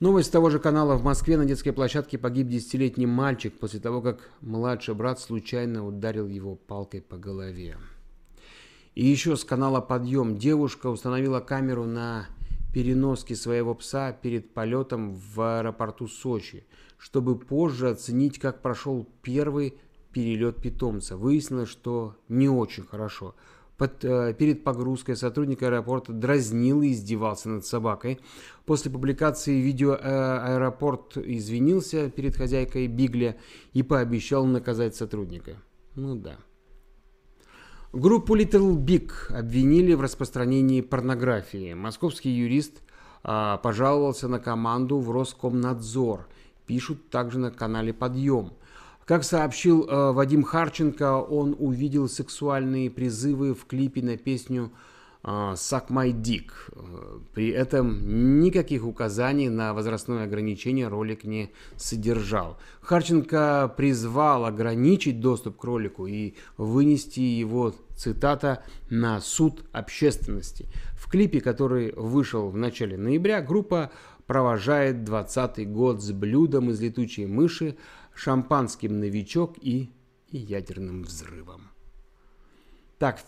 Новость 0.00 0.32
того 0.32 0.48
же 0.48 0.58
канала 0.58 0.96
в 0.96 1.04
Москве 1.04 1.36
на 1.36 1.44
детской 1.44 1.72
площадке 1.72 2.16
погиб 2.16 2.48
десятилетний 2.48 3.04
мальчик 3.04 3.58
после 3.58 3.80
того, 3.80 4.00
как 4.00 4.30
младший 4.40 4.94
брат 4.94 5.20
случайно 5.20 5.86
ударил 5.86 6.26
его 6.26 6.56
палкой 6.56 7.02
по 7.02 7.18
голове. 7.18 7.76
И 8.94 9.04
еще 9.06 9.36
с 9.36 9.44
канала 9.44 9.82
«Подъем» 9.82 10.38
девушка 10.38 10.86
установила 10.86 11.40
камеру 11.40 11.84
на 11.84 12.26
переноске 12.72 13.34
своего 13.34 13.74
пса 13.74 14.12
перед 14.12 14.54
полетом 14.54 15.14
в 15.14 15.58
аэропорту 15.58 16.06
Сочи, 16.06 16.64
чтобы 16.98 17.38
позже 17.38 17.90
оценить, 17.90 18.38
как 18.38 18.62
прошел 18.62 19.08
первый 19.22 19.74
перелет 20.12 20.56
питомца. 20.56 21.16
Выяснилось, 21.16 21.68
что 21.68 22.16
не 22.28 22.48
очень 22.48 22.84
хорошо– 22.84 23.34
под, 23.80 24.04
э, 24.04 24.34
перед 24.34 24.62
погрузкой 24.62 25.16
сотрудник 25.16 25.62
аэропорта 25.62 26.12
дразнил 26.12 26.82
и 26.82 26.92
издевался 26.92 27.48
над 27.48 27.64
собакой. 27.64 28.20
После 28.66 28.90
публикации 28.90 29.58
видео 29.58 29.94
э, 29.94 29.98
аэропорт 30.02 31.16
извинился 31.16 32.10
перед 32.10 32.36
хозяйкой 32.36 32.88
Бигля 32.88 33.38
и 33.72 33.82
пообещал 33.82 34.44
наказать 34.44 34.94
сотрудника. 34.94 35.56
Ну 35.94 36.14
да. 36.14 36.36
Группу 37.92 38.36
Little 38.36 38.76
Big 38.76 39.10
обвинили 39.36 39.94
в 39.94 40.00
распространении 40.00 40.80
порнографии. 40.80 41.74
Московский 41.74 42.30
юрист 42.30 42.82
а, 43.24 43.56
пожаловался 43.56 44.28
на 44.28 44.38
команду 44.38 45.00
в 45.00 45.10
Роскомнадзор. 45.10 46.28
Пишут 46.66 47.10
также 47.10 47.40
на 47.40 47.50
канале 47.50 47.92
«Подъем». 47.92 48.52
Как 49.06 49.24
сообщил 49.24 49.88
э, 49.88 50.12
Вадим 50.12 50.44
Харченко, 50.44 51.18
он 51.18 51.56
увидел 51.58 52.08
сексуальные 52.08 52.90
призывы 52.90 53.54
в 53.54 53.64
клипе 53.64 54.02
на 54.02 54.16
песню 54.16 54.70
«Suck 55.22 55.88
My 55.88 56.12
Dick». 56.12 56.50
При 57.34 57.48
этом 57.50 58.40
никаких 58.40 58.86
указаний 58.86 59.50
на 59.50 59.74
возрастное 59.74 60.24
ограничение 60.24 60.88
ролик 60.88 61.24
не 61.24 61.52
содержал. 61.76 62.58
Харченко 62.80 63.74
призвал 63.76 64.46
ограничить 64.46 65.20
доступ 65.20 65.58
к 65.58 65.64
ролику 65.64 66.06
и 66.06 66.34
вынести 66.56 67.20
его, 67.20 67.74
цитата, 67.94 68.64
на 68.88 69.20
суд 69.20 69.64
общественности. 69.72 70.68
В 70.94 71.10
клипе, 71.10 71.40
который 71.42 71.92
вышел 71.92 72.48
в 72.48 72.56
начале 72.56 72.96
ноября, 72.96 73.42
группа 73.42 73.90
провожает 74.26 74.96
20-й 74.96 75.66
год 75.66 76.02
с 76.02 76.12
блюдом 76.12 76.70
из 76.70 76.80
летучей 76.80 77.26
мыши, 77.26 77.76
шампанским 78.14 79.00
«Новичок» 79.00 79.56
и 79.60 79.90
ядерным 80.30 81.02
взрывом. 81.02 81.68
Так, 82.98 83.18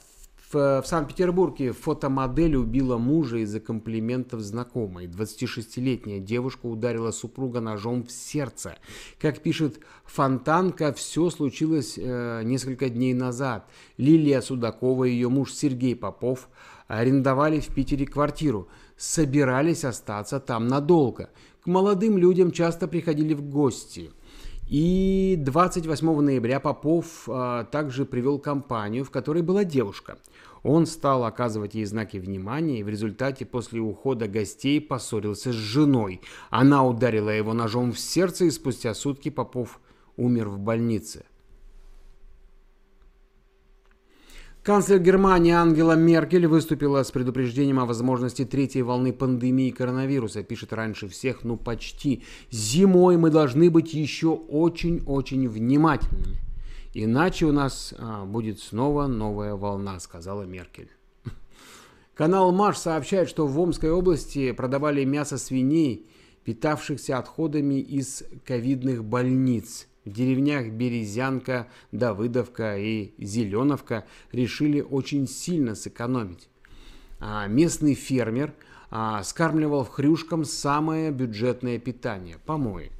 в, 0.52 0.82
в 0.82 0.86
Санкт-Петербурге 0.86 1.72
фотомодель 1.72 2.56
убила 2.56 2.98
мужа 2.98 3.38
из-за 3.38 3.60
комплиментов 3.60 4.40
знакомой. 4.40 5.06
26-летняя 5.06 6.20
девушка 6.20 6.66
ударила 6.66 7.10
супруга 7.10 7.60
ножом 7.60 8.04
в 8.04 8.12
сердце. 8.12 8.76
Как 9.20 9.40
пишет 9.40 9.80
Фонтанка, 10.04 10.92
все 10.92 11.30
случилось 11.30 11.94
э, 11.96 12.42
несколько 12.44 12.88
дней 12.88 13.14
назад. 13.14 13.66
Лилия 13.96 14.40
Судакова 14.40 15.04
и 15.04 15.12
ее 15.12 15.28
муж 15.28 15.52
Сергей 15.52 15.96
Попов 15.96 16.48
арендовали 16.86 17.60
в 17.60 17.68
Питере 17.68 18.06
квартиру. 18.06 18.68
Собирались 18.96 19.84
остаться 19.84 20.38
там 20.38 20.66
надолго. 20.68 21.30
К 21.62 21.66
молодым 21.66 22.18
людям 22.18 22.50
часто 22.50 22.88
приходили 22.88 23.34
в 23.34 23.42
гости– 23.42 24.10
и 24.66 25.36
28 25.38 26.20
ноября 26.20 26.60
Попов 26.60 27.28
а, 27.28 27.64
также 27.64 28.04
привел 28.04 28.38
компанию, 28.38 29.04
в 29.04 29.10
которой 29.10 29.42
была 29.42 29.64
девушка. 29.64 30.18
Он 30.62 30.86
стал 30.86 31.24
оказывать 31.24 31.74
ей 31.74 31.84
знаки 31.84 32.16
внимания 32.16 32.80
и 32.80 32.82
в 32.82 32.88
результате 32.88 33.44
после 33.44 33.80
ухода 33.80 34.28
гостей 34.28 34.80
поссорился 34.80 35.52
с 35.52 35.56
женой. 35.56 36.20
Она 36.50 36.86
ударила 36.86 37.30
его 37.30 37.52
ножом 37.52 37.92
в 37.92 37.98
сердце 37.98 38.44
и 38.44 38.50
спустя 38.50 38.94
сутки 38.94 39.28
Попов 39.28 39.80
умер 40.16 40.48
в 40.48 40.58
больнице. 40.58 41.24
Канцлер 44.62 45.00
Германии 45.00 45.50
Ангела 45.50 45.96
Меркель 45.96 46.46
выступила 46.46 47.02
с 47.02 47.10
предупреждением 47.10 47.80
о 47.80 47.84
возможности 47.84 48.44
третьей 48.44 48.82
волны 48.82 49.12
пандемии 49.12 49.70
коронавируса. 49.70 50.44
Пишет 50.44 50.72
раньше 50.72 51.08
всех, 51.08 51.42
ну 51.42 51.56
почти. 51.56 52.22
Зимой 52.52 53.16
мы 53.16 53.30
должны 53.30 53.70
быть 53.70 53.92
еще 53.92 54.28
очень-очень 54.28 55.48
внимательными. 55.48 56.36
Иначе 56.94 57.46
у 57.46 57.52
нас 57.52 57.92
а, 57.98 58.24
будет 58.24 58.60
снова 58.60 59.08
новая 59.08 59.56
волна, 59.56 59.98
сказала 59.98 60.44
Меркель. 60.44 60.92
Канал 62.14 62.52
Маш 62.52 62.78
сообщает, 62.78 63.28
что 63.28 63.48
в 63.48 63.58
Омской 63.58 63.90
области 63.90 64.52
продавали 64.52 65.02
мясо 65.02 65.38
свиней, 65.38 66.06
питавшихся 66.44 67.18
отходами 67.18 67.80
из 67.80 68.22
ковидных 68.46 69.02
больниц– 69.02 69.88
в 70.04 70.10
деревнях 70.10 70.68
Березянка, 70.68 71.68
Давыдовка 71.92 72.78
и 72.78 73.14
Зеленовка 73.18 74.04
решили 74.32 74.80
очень 74.80 75.28
сильно 75.28 75.74
сэкономить. 75.74 76.48
А 77.20 77.46
местный 77.46 77.94
фермер 77.94 78.52
а, 78.90 79.22
скармливал 79.22 79.84
в 79.84 79.88
хрюшкам 79.90 80.44
самое 80.44 81.10
бюджетное 81.12 81.78
питание– 81.78 82.38
помои. 82.46 82.90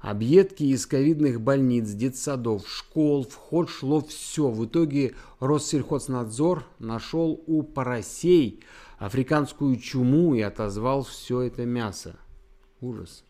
Объедки 0.00 0.64
из 0.64 0.84
ковидных 0.84 1.40
больниц, 1.40 1.90
детсадов, 1.90 2.68
школ, 2.68 3.24
в 3.24 3.34
ход 3.36 3.70
шло 3.70 4.00
все. 4.00 4.50
В 4.50 4.66
итоге 4.66 5.14
Россельхознадзор 5.38 6.66
нашел 6.80 7.40
у 7.46 7.62
поросей 7.62 8.64
африканскую 8.98 9.76
чуму 9.76 10.34
и 10.34 10.40
отозвал 10.40 11.04
все 11.04 11.42
это 11.42 11.64
мясо. 11.66 12.16
Ужас. 12.80 13.22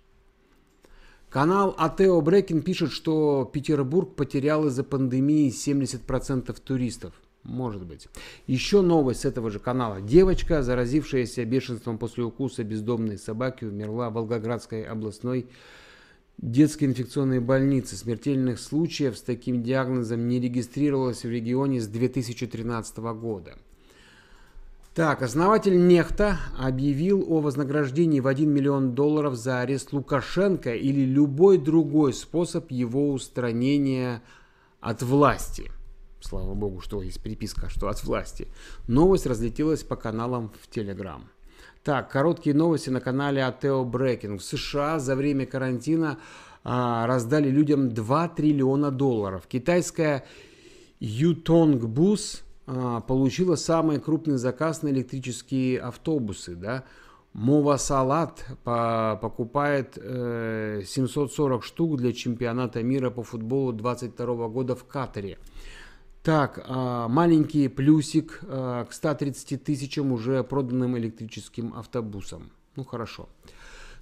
Канал 1.32 1.74
Атео 1.78 2.20
Брекин 2.20 2.60
пишет, 2.60 2.92
что 2.92 3.50
Петербург 3.50 4.14
потерял 4.14 4.66
из-за 4.66 4.84
пандемии 4.84 5.50
70% 5.50 6.54
туристов. 6.62 7.14
Может 7.42 7.86
быть. 7.86 8.08
Еще 8.46 8.82
новость 8.82 9.20
с 9.20 9.24
этого 9.24 9.50
же 9.50 9.58
канала. 9.58 10.02
Девочка, 10.02 10.62
заразившаяся 10.62 11.46
бешенством 11.46 11.96
после 11.96 12.24
укуса 12.24 12.64
бездомной 12.64 13.16
собаки, 13.16 13.64
умерла 13.64 14.10
в 14.10 14.12
Волгоградской 14.12 14.82
областной 14.82 15.46
детской 16.36 16.84
инфекционной 16.84 17.40
больницы. 17.40 17.96
Смертельных 17.96 18.60
случаев 18.60 19.16
с 19.16 19.22
таким 19.22 19.62
диагнозом 19.62 20.28
не 20.28 20.38
регистрировалось 20.38 21.24
в 21.24 21.30
регионе 21.30 21.80
с 21.80 21.88
2013 21.88 22.98
года. 22.98 23.54
Так, 24.94 25.22
основатель 25.22 25.86
Нехта 25.86 26.38
объявил 26.58 27.24
о 27.26 27.40
вознаграждении 27.40 28.20
в 28.20 28.26
1 28.26 28.50
миллион 28.50 28.94
долларов 28.94 29.36
за 29.36 29.62
арест 29.62 29.94
Лукашенко 29.94 30.74
или 30.74 31.00
любой 31.00 31.56
другой 31.56 32.12
способ 32.12 32.70
его 32.70 33.10
устранения 33.10 34.22
от 34.82 35.00
власти. 35.00 35.70
Слава 36.20 36.52
богу, 36.52 36.82
что 36.82 37.00
есть 37.00 37.22
приписка, 37.22 37.70
что 37.70 37.88
от 37.88 38.04
власти. 38.04 38.48
Новость 38.86 39.24
разлетелась 39.24 39.82
по 39.82 39.96
каналам 39.96 40.52
в 40.60 40.68
Телеграм. 40.68 41.30
Так, 41.84 42.10
короткие 42.10 42.54
новости 42.54 42.90
на 42.90 43.00
канале 43.00 43.42
Атео 43.42 43.86
Брекинг. 43.86 44.42
В 44.42 44.44
США 44.44 44.98
за 44.98 45.16
время 45.16 45.46
карантина 45.46 46.18
а, 46.64 47.06
раздали 47.06 47.48
людям 47.48 47.94
2 47.94 48.28
триллиона 48.28 48.90
долларов. 48.90 49.46
Китайская 49.48 50.26
Ютонг 51.00 51.84
Бус 51.84 52.42
получила 52.66 53.56
самый 53.56 53.98
крупный 53.98 54.36
заказ 54.36 54.82
на 54.82 54.88
электрические 54.88 55.80
автобусы. 55.80 56.54
Да? 56.54 56.84
Мова 57.32 57.76
Салат 57.76 58.44
по, 58.62 59.18
покупает 59.20 59.96
э, 59.96 60.82
740 60.84 61.64
штук 61.64 61.96
для 61.96 62.12
чемпионата 62.12 62.82
мира 62.82 63.10
по 63.10 63.22
футболу 63.22 63.72
22 63.72 64.48
года 64.48 64.76
в 64.76 64.84
Катаре. 64.84 65.38
Так, 66.22 66.62
а, 66.68 67.08
маленький 67.08 67.66
плюсик 67.66 68.40
а, 68.44 68.84
к 68.84 68.92
130 68.92 69.64
тысячам 69.64 70.12
уже 70.12 70.44
проданным 70.44 70.96
электрическим 70.96 71.74
автобусам. 71.74 72.52
Ну, 72.76 72.84
хорошо. 72.84 73.28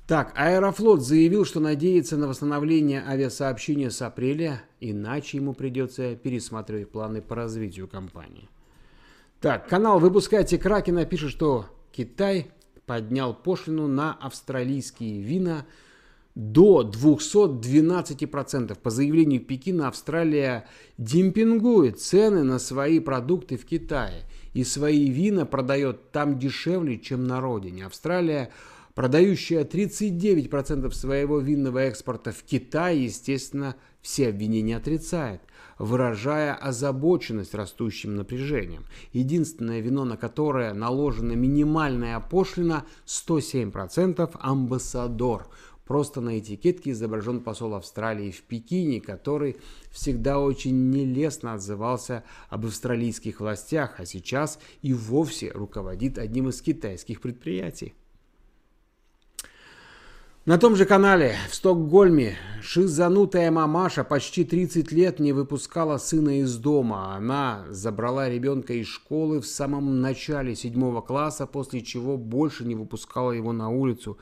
Так, 0.06 0.32
Аэрофлот 0.34 1.02
заявил, 1.02 1.44
что 1.44 1.60
надеется 1.60 2.16
на 2.16 2.26
восстановление 2.26 3.04
авиасообщения 3.06 3.90
с 3.90 4.02
апреля, 4.02 4.62
иначе 4.80 5.38
ему 5.38 5.54
придется 5.54 6.16
пересматривать 6.16 6.90
планы 6.90 7.22
по 7.22 7.36
развитию 7.36 7.86
компании. 7.86 8.48
Так, 9.40 9.68
канал 9.68 10.00
«Выпускайте 10.00 10.58
Кракена» 10.58 11.04
пишет, 11.04 11.30
что 11.30 11.66
Китай 11.92 12.50
поднял 12.86 13.34
пошлину 13.34 13.86
на 13.86 14.12
австралийские 14.14 15.20
вина– 15.20 15.66
до 16.34 16.82
212%. 16.82 18.78
По 18.78 18.90
заявлению 18.90 19.40
Пекина, 19.40 19.88
Австралия 19.88 20.66
демпингует 20.96 22.00
цены 22.00 22.44
на 22.44 22.58
свои 22.58 23.00
продукты 23.00 23.56
в 23.56 23.64
Китае. 23.66 24.24
И 24.54 24.64
свои 24.64 25.10
вина 25.10 25.46
продает 25.46 26.10
там 26.10 26.38
дешевле, 26.38 26.98
чем 26.98 27.26
на 27.26 27.40
родине. 27.40 27.86
Австралия, 27.86 28.50
продающая 28.94 29.64
39% 29.64 30.90
своего 30.92 31.38
винного 31.38 31.79
экспорта 31.81 32.33
в 32.33 32.42
Китай, 32.42 32.98
естественно, 32.98 33.76
все 34.03 34.29
обвинения 34.29 34.76
отрицает, 34.76 35.42
выражая 35.79 36.55
озабоченность 36.55 37.55
растущим 37.55 38.16
напряжением. 38.16 38.85
Единственное 39.12 39.81
вино, 39.81 40.05
на 40.05 40.16
которое 40.16 40.72
наложена 40.72 41.33
минимальная 41.33 42.18
пошлина 42.20 42.85
107%– 43.07 44.31
амбассадор– 44.40 45.46
Просто 45.90 46.20
на 46.20 46.38
этикетке 46.38 46.92
изображен 46.92 47.40
посол 47.40 47.74
Австралии 47.74 48.31
в 48.31 48.42
Пекине, 48.42 49.00
который 49.00 49.57
всегда 49.90 50.38
очень 50.38 50.90
нелестно 50.90 51.55
отзывался 51.55 52.22
об 52.48 52.64
австралийских 52.66 53.40
властях, 53.40 53.98
а 53.98 54.07
сейчас 54.07 54.61
и 54.83 54.94
вовсе 54.94 55.50
руководит 55.50 56.16
одним 56.16 56.48
из 56.48 56.62
китайских 56.62 57.20
предприятий. 57.20 57.92
На 60.46 60.57
том 60.57 60.74
же 60.74 60.87
канале 60.87 61.37
в 61.50 61.55
Стокгольме 61.55 62.38
шизанутая 62.62 63.50
мамаша 63.50 64.05
почти 64.05 64.42
30 64.42 64.90
лет 64.90 65.20
не 65.20 65.35
выпускала 65.35 65.98
сына 65.98 66.40
из 66.40 66.57
дома. 66.57 67.14
Она 67.14 67.66
забрала 67.68 68.26
ребенка 68.26 68.72
из 68.72 68.87
школы 68.87 69.42
в 69.42 69.46
самом 69.46 70.00
начале 70.00 70.57
седьмого 70.57 71.03
класса, 71.03 71.46
после 71.46 71.83
чего 71.83 72.16
больше 72.16 72.64
не 72.64 72.74
выпускала 72.74 73.33
его 73.33 73.53
на 73.53 73.68
улицу. 73.68 74.16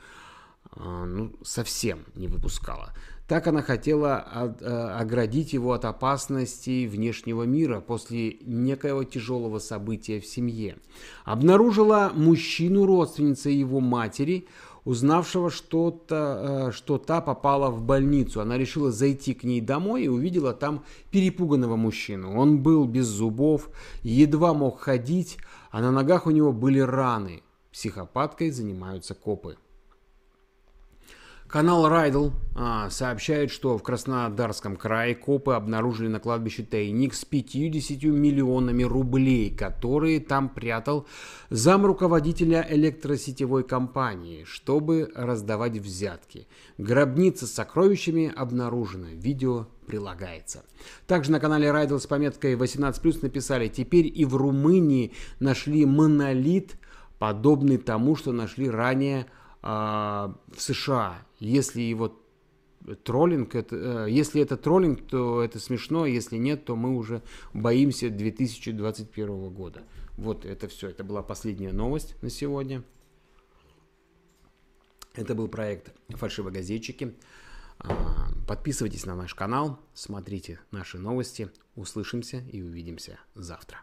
А, 0.71 1.05
ну, 1.05 1.31
совсем 1.41 1.99
не 2.15 2.27
выпускала. 2.27 2.93
Так 3.27 3.47
она 3.47 3.61
хотела 3.61 4.17
от, 4.17 4.61
а, 4.61 4.99
оградить 4.99 5.53
его 5.53 5.71
от 5.71 5.85
опасностей 5.85 6.85
внешнего 6.87 7.43
мира 7.43 7.79
после 7.79 8.39
некоего 8.41 9.03
тяжелого 9.03 9.59
события 9.59 10.19
в 10.19 10.25
семье. 10.25 10.77
Обнаружила 11.23 12.11
мужчину, 12.13 12.85
родственница 12.85 13.49
его 13.49 13.79
матери, 13.79 14.47
узнавшего 14.85 15.49
что-то, 15.49 16.67
а, 16.67 16.71
что 16.71 16.97
та 16.97 17.21
попала 17.21 17.69
в 17.69 17.81
больницу. 17.81 18.41
Она 18.41 18.57
решила 18.57 18.91
зайти 18.91 19.33
к 19.33 19.43
ней 19.43 19.61
домой 19.61 20.03
и 20.03 20.07
увидела 20.07 20.53
там 20.53 20.83
перепуганного 21.11 21.75
мужчину. 21.75 22.37
Он 22.37 22.61
был 22.61 22.85
без 22.85 23.05
зубов, 23.05 23.69
едва 24.01 24.53
мог 24.53 24.79
ходить, 24.79 25.37
а 25.71 25.81
на 25.81 25.91
ногах 25.91 26.27
у 26.27 26.31
него 26.31 26.51
были 26.51 26.79
раны. 26.79 27.43
Психопаткой 27.71 28.51
занимаются 28.51 29.13
копы. 29.13 29.57
Канал 31.49 31.89
Райдл 31.89 32.29
а, 32.53 32.91
сообщает, 32.91 33.49
что 33.49 33.75
в 33.75 33.81
Краснодарском 33.81 34.75
крае 34.75 35.15
копы 35.15 35.53
обнаружили 35.53 36.07
на 36.07 36.19
кладбище 36.19 36.61
тайник 36.61 37.15
с 37.15 37.25
50 37.25 38.03
миллионами 38.03 38.83
рублей, 38.83 39.49
которые 39.49 40.19
там 40.19 40.49
прятал 40.49 41.07
зам 41.49 41.87
руководителя 41.87 42.63
электросетевой 42.69 43.63
компании, 43.63 44.43
чтобы 44.43 45.11
раздавать 45.15 45.77
взятки. 45.77 46.47
Гробница 46.77 47.47
с 47.47 47.53
сокровищами 47.53 48.31
обнаружена. 48.35 49.07
Видео 49.13 49.65
прилагается. 49.87 50.63
Также 51.07 51.31
на 51.31 51.39
канале 51.39 51.71
Райдл 51.71 51.97
с 51.97 52.05
пометкой 52.05 52.53
18+, 52.53 53.23
написали, 53.23 53.69
теперь 53.69 54.05
и 54.05 54.23
в 54.23 54.35
Румынии 54.35 55.13
нашли 55.39 55.87
монолит, 55.87 56.75
подобный 57.17 57.77
тому, 57.77 58.15
что 58.15 58.33
нашли 58.33 58.69
ранее 58.69 59.25
а, 59.61 60.35
в 60.47 60.61
США. 60.61 61.25
Если 61.39 61.81
его 61.81 62.19
троллинг, 63.03 63.55
это, 63.55 64.05
э, 64.07 64.11
если 64.11 64.41
это 64.41 64.57
троллинг, 64.57 65.05
то 65.07 65.41
это 65.41 65.59
смешно, 65.59 66.05
если 66.05 66.37
нет, 66.37 66.65
то 66.65 66.75
мы 66.75 66.95
уже 66.95 67.21
боимся 67.53 68.09
2021 68.09 69.49
года. 69.49 69.83
Вот 70.17 70.45
это 70.45 70.67
все, 70.67 70.89
это 70.89 71.03
была 71.03 71.21
последняя 71.21 71.71
новость 71.71 72.21
на 72.21 72.29
сегодня. 72.29 72.83
Это 75.13 75.35
был 75.35 75.47
проект 75.47 75.93
«Фальшивогазетчики». 76.09 77.15
А, 77.79 78.29
подписывайтесь 78.47 79.05
на 79.05 79.15
наш 79.15 79.33
канал, 79.35 79.79
смотрите 79.93 80.59
наши 80.71 80.97
новости. 80.97 81.49
Услышимся 81.75 82.39
и 82.51 82.61
увидимся 82.61 83.19
завтра. 83.35 83.79